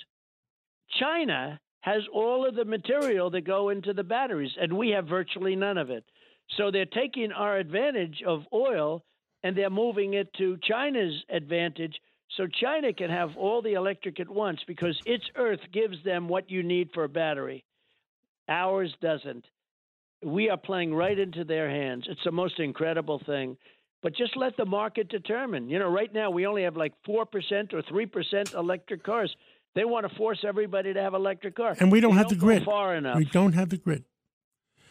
China 1.00 1.60
has 1.82 2.02
all 2.12 2.44
of 2.44 2.56
the 2.56 2.66
material 2.66 3.30
that 3.30 3.42
go 3.42 3.70
into 3.70 3.94
the 3.94 4.04
batteries, 4.04 4.52
and 4.60 4.74
we 4.74 4.90
have 4.90 5.06
virtually 5.06 5.56
none 5.56 5.78
of 5.78 5.92
it. 5.92 6.04
So 6.56 6.72
they're 6.72 6.86
taking 6.86 7.32
our 7.32 7.58
advantage 7.58 8.24
of 8.26 8.44
oil 8.54 9.04
and 9.44 9.56
they're 9.56 9.70
moving 9.70 10.14
it 10.14 10.34
to 10.38 10.58
China's 10.64 11.14
advantage 11.30 11.96
so 12.36 12.48
China 12.48 12.94
can 12.94 13.10
have 13.10 13.38
all 13.38 13.62
the 13.62 13.74
electric 13.74 14.20
at 14.20 14.30
once 14.30 14.60
because 14.68 15.00
its 15.06 15.24
earth 15.36 15.60
gives 15.72 16.04
them 16.04 16.28
what 16.28 16.50
you 16.52 16.64
need 16.64 16.90
for 16.94 17.04
a 17.04 17.10
battery. 17.10 17.64
Ours 18.50 18.94
doesn't. 19.02 19.46
We 20.24 20.50
are 20.50 20.58
playing 20.58 20.94
right 20.94 21.18
into 21.18 21.44
their 21.44 21.70
hands. 21.70 22.06
It's 22.10 22.24
the 22.26 22.32
most 22.32 22.60
incredible 22.60 23.22
thing. 23.26 23.58
But 24.04 24.16
just 24.16 24.38
let 24.38 24.58
the 24.58 24.66
market 24.66 25.10
determine. 25.10 25.70
You 25.70 25.80
know, 25.80 25.90
right 25.90 26.14
now 26.14 26.30
we 26.30 26.46
only 26.46 26.64
have 26.64 26.78
like 26.78 26.94
4% 27.08 27.26
or 27.74 27.82
3% 27.82 28.54
electric 28.54 29.04
cars. 29.04 29.36
They 29.76 29.86
want 29.86 30.10
to 30.10 30.16
force 30.16 30.44
everybody 30.48 30.94
to 30.94 31.02
have 31.02 31.14
electric 31.14 31.56
cars. 31.56 31.78
And 31.80 31.92
we 31.92 32.00
don't 32.00 32.16
have 32.16 32.30
don't 32.30 32.40
the 32.40 32.46
grid. 32.46 32.64
Far 32.64 32.96
enough. 32.96 33.18
We 33.18 33.26
don't 33.26 33.54
have 33.54 33.70
the 33.70 33.78
grid. 33.78 34.04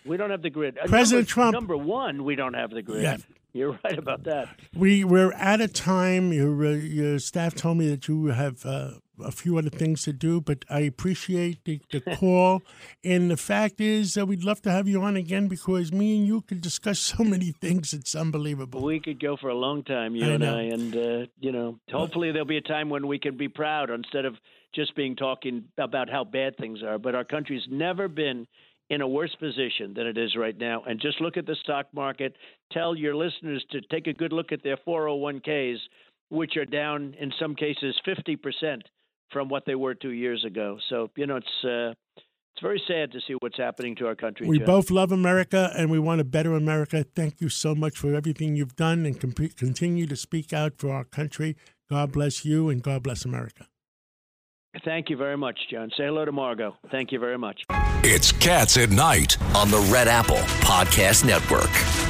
We 0.07 0.17
don't 0.17 0.31
have 0.31 0.43
the 0.43 0.51
grid. 0.51 0.79
Uh, 0.79 0.87
President 0.87 1.29
number, 1.29 1.33
Trump. 1.33 1.53
Number 1.55 1.77
one, 1.77 2.25
we 2.25 2.37
don't 2.37 2.55
have 2.55 2.71
the 2.71 2.83
grid. 2.83 3.03
Yeah. 3.03 3.17
You're 3.53 3.79
right 3.83 3.99
about 3.99 4.25
that. 4.25 4.49
We 4.77 5.03
we're 5.03 5.33
at 5.33 5.63
a 5.63 5.69
time. 5.69 6.31
Your 6.31 6.67
uh, 6.67 6.71
your 6.73 7.19
staff 7.19 7.55
told 7.55 7.79
me 7.79 7.89
that 7.89 8.07
you 8.07 8.27
have 8.27 8.67
uh, 8.67 8.91
a 9.25 9.33
few 9.33 9.57
other 9.57 9.71
things 9.71 10.03
to 10.03 10.13
do, 10.13 10.43
but 10.43 10.67
I 10.69 10.81
appreciate 10.81 11.65
the, 11.65 11.81
the 11.91 12.01
call. 12.17 12.63
and 13.03 13.31
the 13.31 13.37
fact 13.39 13.81
is, 13.81 14.13
that 14.13 14.27
we'd 14.27 14.45
love 14.45 14.61
to 14.63 14.71
have 14.71 14.87
you 14.87 15.03
on 15.03 15.17
again 15.17 15.49
because 15.49 15.91
me 15.91 16.19
and 16.19 16.27
you 16.27 16.43
could 16.43 16.61
discuss 16.61 16.99
so 16.99 17.25
many 17.25 17.53
things. 17.53 17.95
It's 17.95 18.15
unbelievable. 18.15 18.83
We 18.83 19.01
could 19.01 19.21
go 19.21 19.39
for 19.39 19.49
a 19.49 19.55
long 19.55 19.85
time, 19.85 20.15
you 20.15 20.27
I 20.27 20.29
and 20.29 20.41
know. 20.41 20.59
I, 20.59 20.63
and 20.63 20.95
uh, 20.97 21.27
you 21.41 21.53
know, 21.53 21.79
hopefully 21.91 22.33
there'll 22.33 22.47
be 22.47 22.59
a 22.59 22.63
time 22.63 22.91
when 22.91 23.07
we 23.07 23.19
can 23.19 23.39
be 23.39 23.49
proud 23.49 23.89
instead 23.89 24.27
of 24.27 24.35
just 24.75 24.95
being 24.95 25.17
talking 25.17 25.65
about 25.79 26.11
how 26.11 26.25
bad 26.25 26.59
things 26.59 26.83
are. 26.83 26.99
But 26.99 27.15
our 27.15 27.25
country's 27.25 27.65
never 27.71 28.09
been 28.09 28.47
in 28.91 29.01
a 29.01 29.09
worse 29.09 29.35
position 29.41 29.95
than 29.95 30.07
it 30.07 30.17
is 30.17 30.37
right 30.37 30.57
now. 30.57 30.83
And 30.87 31.01
just 31.01 31.21
look 31.21 31.37
at 31.37 31.47
the 31.47 31.57
stock 31.63 31.87
market. 31.93 32.37
Tell 32.73 32.97
your 32.97 33.17
listeners 33.17 33.65
to 33.73 33.81
take 33.91 34.07
a 34.07 34.13
good 34.13 34.33
look 34.33 34.53
at 34.53 34.63
their 34.63 34.77
401ks, 34.87 35.79
which 36.29 36.57
are 36.57 36.65
down 36.65 37.15
in 37.19 37.33
some 37.41 37.55
cases 37.55 37.99
50% 38.07 38.83
from 39.31 39.49
what 39.49 39.65
they 39.67 39.75
were 39.75 39.95
two 39.95 40.13
years 40.13 40.45
ago. 40.45 40.79
So, 40.89 41.11
you 41.17 41.27
know, 41.27 41.37
it's. 41.37 41.65
Uh, 41.65 41.95
it's 42.57 42.63
very 42.63 42.83
sad 42.89 43.13
to 43.13 43.21
see 43.29 43.35
what's 43.41 43.59
happening 43.59 43.95
to 43.97 44.07
our 44.07 44.15
country. 44.15 44.49
We 44.49 44.59
both 44.59 44.91
love 44.91 45.13
America 45.13 45.71
and 45.77 45.91
we 45.91 45.99
want 45.99 46.23
a 46.23 46.25
better 46.25 46.55
America. 46.55 47.05
Thank 47.15 47.43
you 47.43 47.51
so 47.51 47.75
much 47.75 47.99
for 47.99 48.15
everything 48.15 48.57
you've 48.57 48.77
done 48.77 49.05
and 49.05 49.21
continue 49.21 50.07
to 50.07 50.17
speak 50.17 50.55
out 50.55 50.79
for 50.79 50.91
our 50.91 51.05
country. 51.05 51.55
God 51.91 52.13
bless 52.13 52.47
you 52.47 52.71
and 52.71 52.83
God 52.83 53.03
bless 53.03 53.27
America. 53.27 53.67
Thank 54.85 55.11
you 55.11 55.17
very 55.17 55.37
much, 55.37 55.59
John. 55.71 55.91
Say 55.97 56.05
hello 56.05 56.25
to 56.25 56.33
Margo. 56.33 56.77
Thank 56.91 57.13
you 57.13 57.19
very 57.19 57.39
much. 57.39 57.63
It's 58.05 58.31
Cats 58.33 58.77
at 58.77 58.91
Night. 58.91 59.37
on 59.55 59.71
the 59.71 59.81
Red 59.93 60.09
Apple 60.09 60.37
Podcast 60.63 61.25
Network. 61.25 62.06